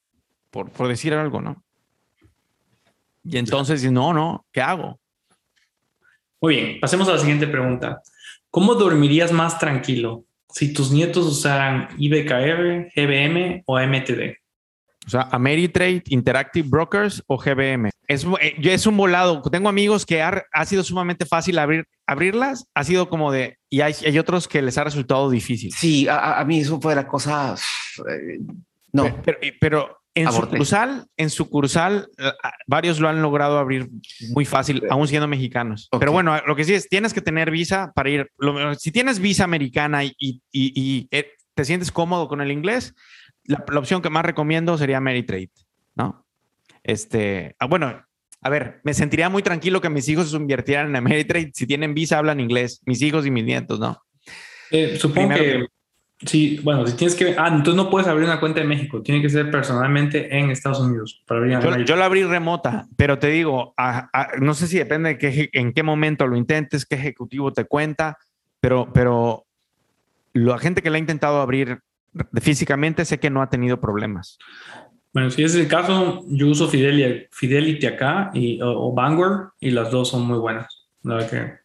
[0.49, 1.63] por, por decir algo, ¿no?
[3.23, 4.99] Y entonces, no, no, ¿qué hago?
[6.41, 8.01] Muy bien, pasemos a la siguiente pregunta.
[8.49, 14.37] ¿Cómo dormirías más tranquilo si tus nietos usaran IBKR, GBM o MTD?
[15.05, 17.89] O sea, Ameritrade, Interactive Brokers o GBM.
[18.07, 19.41] Es, eh, es un volado.
[19.41, 22.67] Tengo amigos que ha, sido sumamente fácil abrir, abrirlas.
[22.75, 23.57] Ha sido como de...
[23.69, 25.73] Y hay, hay otros que les ha resultado difícil.
[25.73, 27.55] Sí, a, mí eso fue la cosa...
[28.07, 28.39] Eh,
[28.91, 29.15] no.
[29.59, 32.31] Pero, en sucursal, en sucursal, eh,
[32.67, 33.89] varios lo han logrado abrir
[34.33, 35.89] muy fácil, aún siendo mexicanos.
[35.99, 38.31] Pero bueno, lo que sí es, tienes que tener visa para ir.
[38.77, 41.09] si tienes visa americana y, y, y
[41.53, 42.95] te sientes cómodo con el inglés,
[43.43, 45.49] la, opción que más recomiendo sería Ameritrade,
[45.95, 46.25] ¿no?
[46.83, 48.05] Este, ah, bueno,
[48.41, 51.51] a ver, me sentiría muy tranquilo que mis hijos se invirtieran en Ameritrade.
[51.53, 54.01] Si tienen visa, hablan inglés, mis hijos y mis nietos, ¿no?
[54.71, 55.65] Eh, supongo que,
[56.25, 59.21] sí, bueno, si tienes que, ah, entonces no puedes abrir una cuenta en México, tiene
[59.21, 63.27] que ser personalmente en Estados Unidos para abrir yo, yo, la abrí remota, pero te
[63.27, 63.73] digo,
[64.39, 68.17] no sé si depende de qué, en qué momento lo intentes, qué ejecutivo te cuenta,
[68.59, 69.45] pero, pero
[70.33, 71.79] la gente que la ha intentado abrir
[72.41, 74.37] físicamente sé que no ha tenido problemas.
[75.13, 79.89] Bueno, si es el caso, yo uso Fidelity, Fidelity acá y, o, Vanguard y las
[79.89, 80.87] dos son muy buenas.
[81.03, 81.58] La verdad que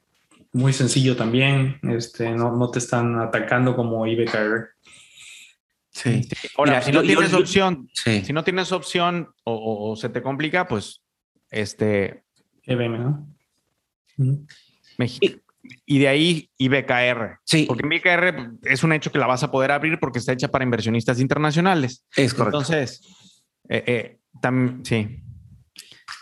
[0.55, 1.79] muy sencillo también.
[1.83, 4.69] Este, no, no te están atacando como IBKR.
[5.91, 6.29] Sí.
[6.57, 11.03] Ahora, si no tienes opción, si no tienes opción o, se te complica, pues
[11.51, 12.25] este.
[12.63, 13.29] EBM, ¿no?
[14.97, 15.41] México.
[15.87, 17.39] Y de ahí IBKR.
[17.45, 17.65] Sí.
[17.67, 20.65] Porque IBKR es un hecho que la vas a poder abrir porque está hecha para
[20.65, 22.05] inversionistas internacionales.
[22.15, 22.59] Es correcto.
[22.59, 23.01] Entonces,
[23.69, 24.19] eh, eh,
[24.83, 25.21] sí.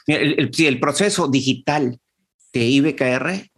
[0.07, 1.99] El, el, proceso digital
[2.53, 3.51] de IBKR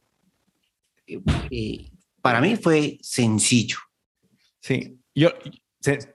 [1.06, 1.90] eh,
[2.20, 3.78] para mí fue sencillo.
[4.60, 4.98] Sí.
[5.14, 5.30] Yo,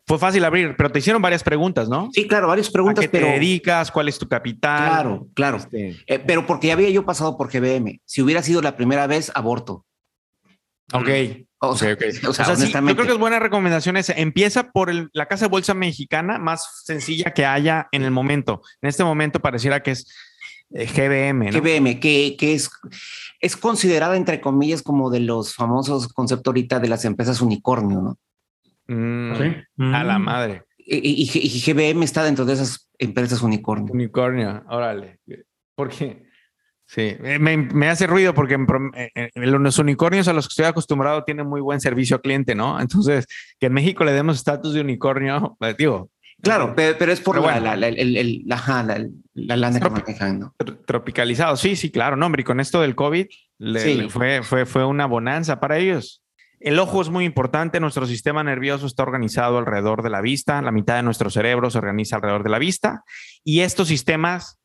[0.05, 2.09] fue fácil abrir, pero te hicieron varias preguntas, ¿no?
[2.11, 3.05] Sí, claro, varias preguntas.
[3.05, 3.91] ¿A qué te dedicas?
[3.91, 4.89] ¿Cuál es tu capital?
[4.89, 5.57] Claro, claro.
[5.57, 8.01] Este, eh, pero porque ya había yo pasado por GBM.
[8.05, 9.85] Si hubiera sido la primera vez, aborto.
[10.91, 11.09] Ok.
[11.59, 14.13] O sea, yo creo que es buena recomendación esa.
[14.13, 18.61] Empieza por la casa de bolsa mexicana más sencilla que haya en el momento.
[18.81, 20.11] En este momento pareciera que es
[20.69, 21.51] GBM.
[21.51, 21.59] ¿no?
[21.59, 22.69] GBM, que, que es,
[23.39, 28.17] es considerada, entre comillas, como de los famosos conceptos ahorita de las empresas unicornio, ¿no?
[28.89, 30.23] Mm, a la mm.
[30.23, 30.63] madre.
[30.77, 31.25] Y,
[31.61, 33.93] GBM está dentro de esas empresas unicornio.
[33.93, 35.19] Unicornio, órale.
[35.75, 36.23] Porque
[36.87, 38.55] sí, me, hace ruido porque
[38.95, 42.55] eh, eh, los unicornios a los que estoy acostumbrado tienen muy buen servicio al cliente,
[42.55, 42.81] ¿no?
[42.81, 43.27] Entonces,
[43.59, 46.09] que en México le demos estatus de unicornio, pues, digo.
[46.41, 50.55] Claro, pero, es por la, la, la, lana que manejan, ¿no?
[50.85, 53.27] Tropicalizado, sí, sí, claro, no, hombre, y con esto del COVID
[54.09, 56.23] fue, fue, fue una bonanza para ellos.
[56.59, 60.71] El ojo es muy importante, nuestro sistema nervioso está organizado alrededor de la vista, la
[60.71, 63.03] mitad de nuestro cerebro se organiza alrededor de la vista
[63.45, 64.59] y estos sistemas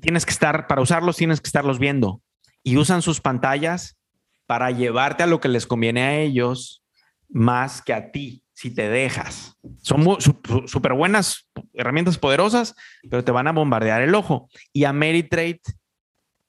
[0.00, 2.22] tienes que estar, para usarlos tienes que estarlos viendo
[2.62, 3.98] y usan sus pantallas
[4.46, 6.82] para llevarte a lo que les conviene a ellos
[7.28, 9.54] más que a ti, si te dejas.
[9.82, 12.74] Son súper buenas herramientas poderosas,
[13.10, 14.48] pero te van a bombardear el ojo.
[14.72, 15.60] Y Ameritrade,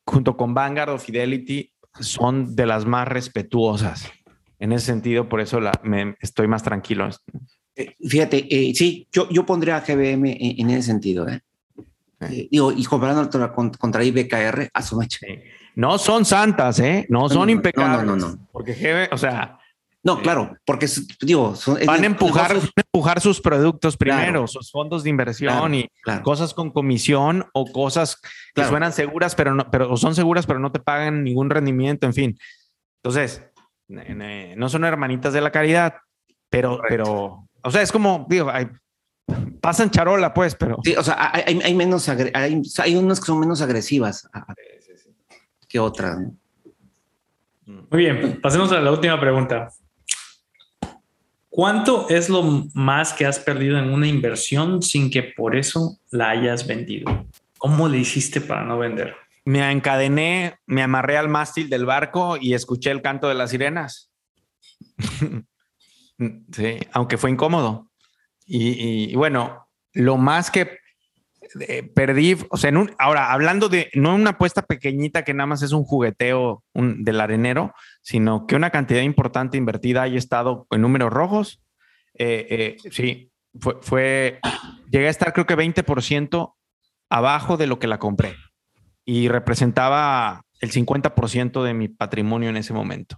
[0.05, 4.09] junto con Vanguard o Fidelity, son de las más respetuosas
[4.57, 7.09] en ese sentido, por eso la, me, estoy más tranquilo.
[7.75, 11.27] Eh, fíjate, eh, sí, yo, yo pondría a GBM en, ese sentido.
[11.27, 11.41] ¿eh?
[12.21, 13.29] eh digo, y comparando
[13.79, 15.05] contra, IBKR, a su
[15.75, 17.05] No son santas, ¿eh?
[17.09, 18.05] No, son impecables.
[18.05, 19.59] No, no, no, Porque GB, o sea.
[20.07, 20.87] No, claro, porque
[21.19, 21.53] digo,
[21.85, 25.89] van, a empujar, empujar sus productos primero, sus fondos de inversión y
[26.23, 28.21] cosas con comisión o cosas
[28.55, 32.13] que suenan seguras, pero no, pero son seguras, pero no te pagan ningún rendimiento, en
[32.13, 32.39] fin.
[33.03, 33.43] Entonces,
[33.89, 35.95] no son hermanitas de la caridad,
[36.49, 38.69] pero, pero, o sea, es como, digo, hay,
[39.59, 40.77] pasan charola, pues, pero.
[40.85, 44.25] Sí, o sea, hay, menos, hay, hay unas que son menos agresivas
[45.67, 46.17] que otras.
[47.65, 49.67] Muy bien, pasemos a la última pregunta.
[51.57, 52.43] ¿Cuánto es lo
[52.75, 57.25] más que has perdido en una inversión sin que por eso la hayas vendido?
[57.57, 59.15] ¿Cómo le hiciste para no vender?
[59.43, 64.11] Me encadené, me amarré al mástil del barco y escuché el canto de las sirenas.
[66.51, 67.89] sí, aunque fue incómodo.
[68.45, 70.77] Y, bueno, lo más que
[71.93, 75.61] perdí, o sea, en un, ahora hablando de no una apuesta pequeñita que nada más
[75.61, 81.11] es un jugueteo del arenero, sino que una cantidad importante invertida haya estado en números
[81.11, 81.61] rojos.
[82.13, 84.39] Eh, eh, sí, fue, fue,
[84.91, 86.53] llegué a estar creo que 20%
[87.09, 88.35] abajo de lo que la compré
[89.05, 93.17] y representaba el 50% de mi patrimonio en ese momento.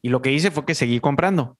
[0.00, 1.58] Y lo que hice fue que seguí comprando.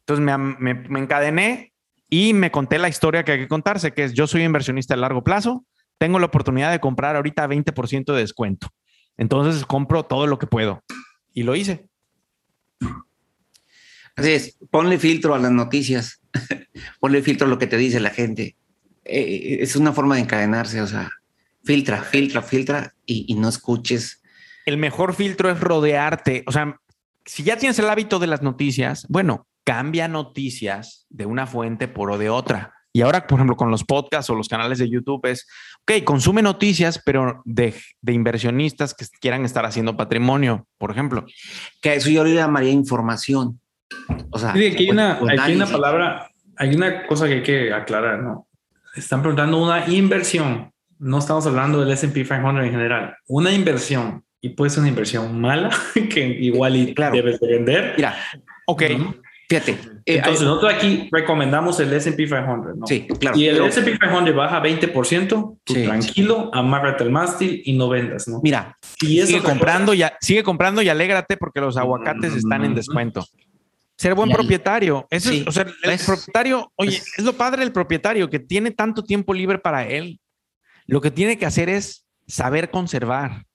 [0.00, 1.69] Entonces me, me, encadené
[2.10, 4.96] y me conté la historia que hay que contarse, que es yo soy inversionista a
[4.96, 5.64] largo plazo,
[5.98, 8.68] tengo la oportunidad de comprar ahorita 20% de descuento.
[9.16, 10.82] Entonces compro todo lo que puedo.
[11.32, 11.88] Y lo hice.
[14.16, 16.20] Así es, ponle filtro a las noticias,
[17.00, 18.56] ponle filtro a lo que te dice la gente.
[19.04, 21.10] Eh, es una forma de encadenarse, o sea,
[21.64, 24.22] filtra, filtra, filtra y, no escuches.
[24.66, 26.80] El mejor filtro es rodearte, o sea,
[27.24, 32.10] si ya tienes el hábito de las noticias, bueno, cambia noticias de una fuente por
[32.10, 32.74] o de otra.
[32.92, 35.46] Y ahora, por ejemplo, con los podcasts o los canales de YouTube es,
[35.82, 37.72] ok, consume noticias, pero de,
[38.04, 41.24] inversionistas que quieran estar haciendo patrimonio, por ejemplo.
[41.80, 43.60] Que eso yo le llamaría información.
[44.30, 48.24] O sea, aquí hay, una, hay una palabra, hay una cosa que hay que aclarar,
[48.24, 48.48] ¿no?
[48.96, 50.72] Están preguntando una inversión.
[50.98, 53.16] No estamos hablando del S&P 500 en general.
[53.28, 57.14] Una inversión y puede ser una inversión mala que igual y claro.
[57.14, 57.94] debes de vender.
[57.96, 58.16] Mira,
[58.66, 58.82] ok.
[59.50, 59.72] Fíjate.
[60.06, 62.86] Eh, Entonces, nosotros aquí recomendamos el S&P 500, ¿no?
[62.86, 63.36] Sí, claro.
[63.36, 68.38] Y el S&P 500 baja 20%, tú tranquilo, amárrate el mástil y no vendas, ¿no?
[68.44, 73.26] Mira, sigue comprando, ya, sigue comprando y alégrate porque los aguacates están en descuento.
[73.96, 75.08] Ser buen propietario.
[75.10, 78.38] Eso es, o sea, el pues, propietario, oye, pues es lo padre del propietario que
[78.38, 80.20] tiene tanto tiempo libre para él.
[80.86, 83.46] Lo que tiene que hacer es saber conservar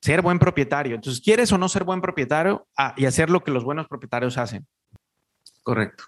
[0.00, 0.94] ser buen propietario.
[0.94, 4.38] Entonces, ¿quieres o no ser buen propietario ah, y hacer lo que los buenos propietarios
[4.38, 4.66] hacen?
[5.62, 6.04] Correcto.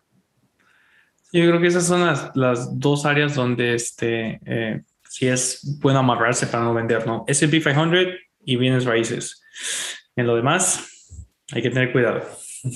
[1.32, 2.00] Yo creo que esas son
[2.34, 7.24] las, dos áreas donde este, eh, si es bueno amarrarse para no vender, ¿no?
[7.26, 8.06] S&P 500
[8.44, 9.42] y bienes raíces.
[10.16, 12.26] En lo demás, hay que tener cuidado.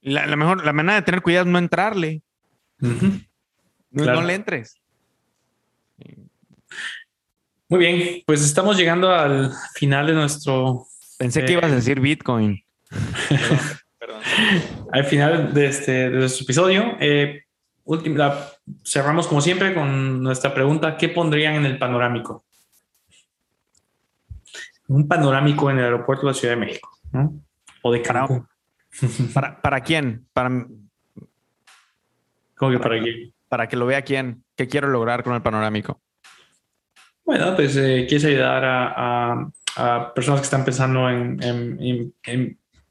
[0.00, 2.22] La, mejor, la manera de tener cuidado es no entrarle.
[3.90, 4.80] no le entres.
[7.68, 10.86] Muy bien, pues estamos llegando al final de nuestro.
[11.18, 12.62] Pensé que ibas a eh, decir Bitcoin.
[13.98, 14.20] perdón,
[14.92, 17.42] Al final de este de nuestro episodio, eh,
[18.84, 22.44] cerramos como siempre con nuestra pregunta: ¿Qué pondrían en el panorámico?
[24.86, 27.34] Un panorámico en el aeropuerto de la Ciudad de México, ¿no?
[27.82, 28.46] O de Cancún.
[29.34, 30.28] ¿Para, ¿Para quién?
[30.32, 30.66] Para,
[32.54, 33.34] ¿Cómo que para quién?
[33.48, 34.44] Para que lo vea quién.
[34.54, 36.00] ¿Qué quiero lograr con el panorámico?
[37.26, 39.52] Bueno, pues eh, quieres ayudar a,
[40.14, 42.14] personas que están pensando en,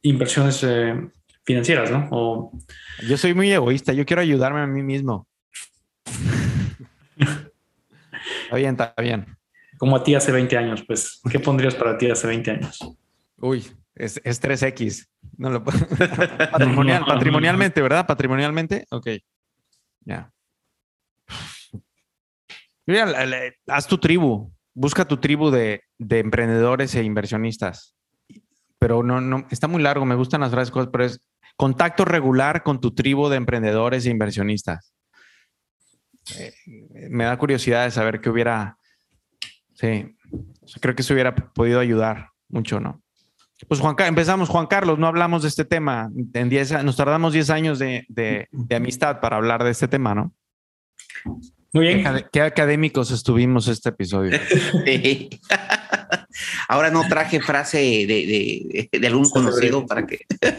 [0.02, 1.10] inversiones eh,
[1.44, 2.52] financieras, ¿no?
[3.08, 5.26] Yo soy muy egoísta, yo quiero ayudarme a mí mismo.
[7.18, 9.26] está bien, está bien.
[9.78, 12.80] Como a ti hace 20 años, pues, ¿qué pondrías para ti hace 20 años?
[13.38, 13.66] Uy,
[13.96, 15.08] es, 3X.
[15.38, 15.64] No lo
[17.08, 18.06] patrimonialmente, ¿verdad?
[18.06, 18.86] Patrimonialmente.
[18.92, 19.08] Ok.
[20.02, 20.35] Ya
[23.68, 27.96] haz tu tribu, busca tu tribu de, emprendedores e inversionistas.
[28.80, 31.20] Pero no, no, está muy largo, me gustan las frases cosas, pero es
[31.56, 34.94] contacto regular con tu tribu de emprendedores e inversionistas.
[36.38, 36.54] Eh,
[37.10, 38.78] me da curiosidad de saber qué hubiera,
[39.74, 40.18] sí,
[40.82, 43.02] creo que eso hubiera podido ayudar mucho, ¿no?
[43.68, 46.10] Pues Juan, empezamos, Juan Carlos, no hablamos de este tema.
[46.34, 50.34] En diez, nos tardamos 10 años de, de, amistad para hablar de este tema, ¿no?
[51.76, 52.04] Muy bien.
[52.32, 54.32] Qué, académicos estuvimos este episodio.
[56.70, 60.20] Ahora no traje frase de, algún conocido para que.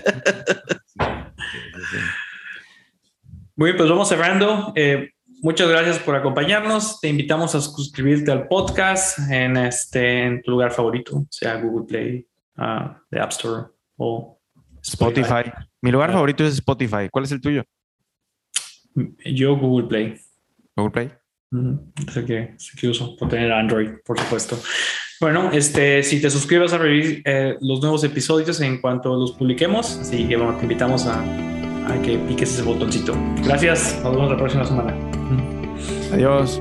[3.56, 4.74] Muy bien, pues vamos cerrando.
[4.76, 7.00] Eh, muchas gracias por acompañarnos.
[7.00, 12.26] Te invitamos a suscribirte al podcast en, este, en tu lugar favorito, sea Google Play,
[12.58, 14.38] uh, the App Store o
[14.82, 15.50] Spotify.
[15.80, 17.08] Mi lugar favorito es Spotify.
[17.10, 17.64] ¿Cuál es el tuyo?
[19.24, 20.25] Yo Google Play.
[20.76, 21.10] Google Play.
[22.12, 24.58] sé, que, sé que uso por tener Android, por supuesto.
[25.20, 29.98] Bueno, este, si te suscribes a revivir eh, los nuevos episodios en cuanto los publiquemos,
[29.98, 33.16] así que bueno, te invitamos a, a que piques ese botoncito.
[33.42, 34.94] Gracias, nos vemos la próxima semana.
[36.12, 36.60] Adiós.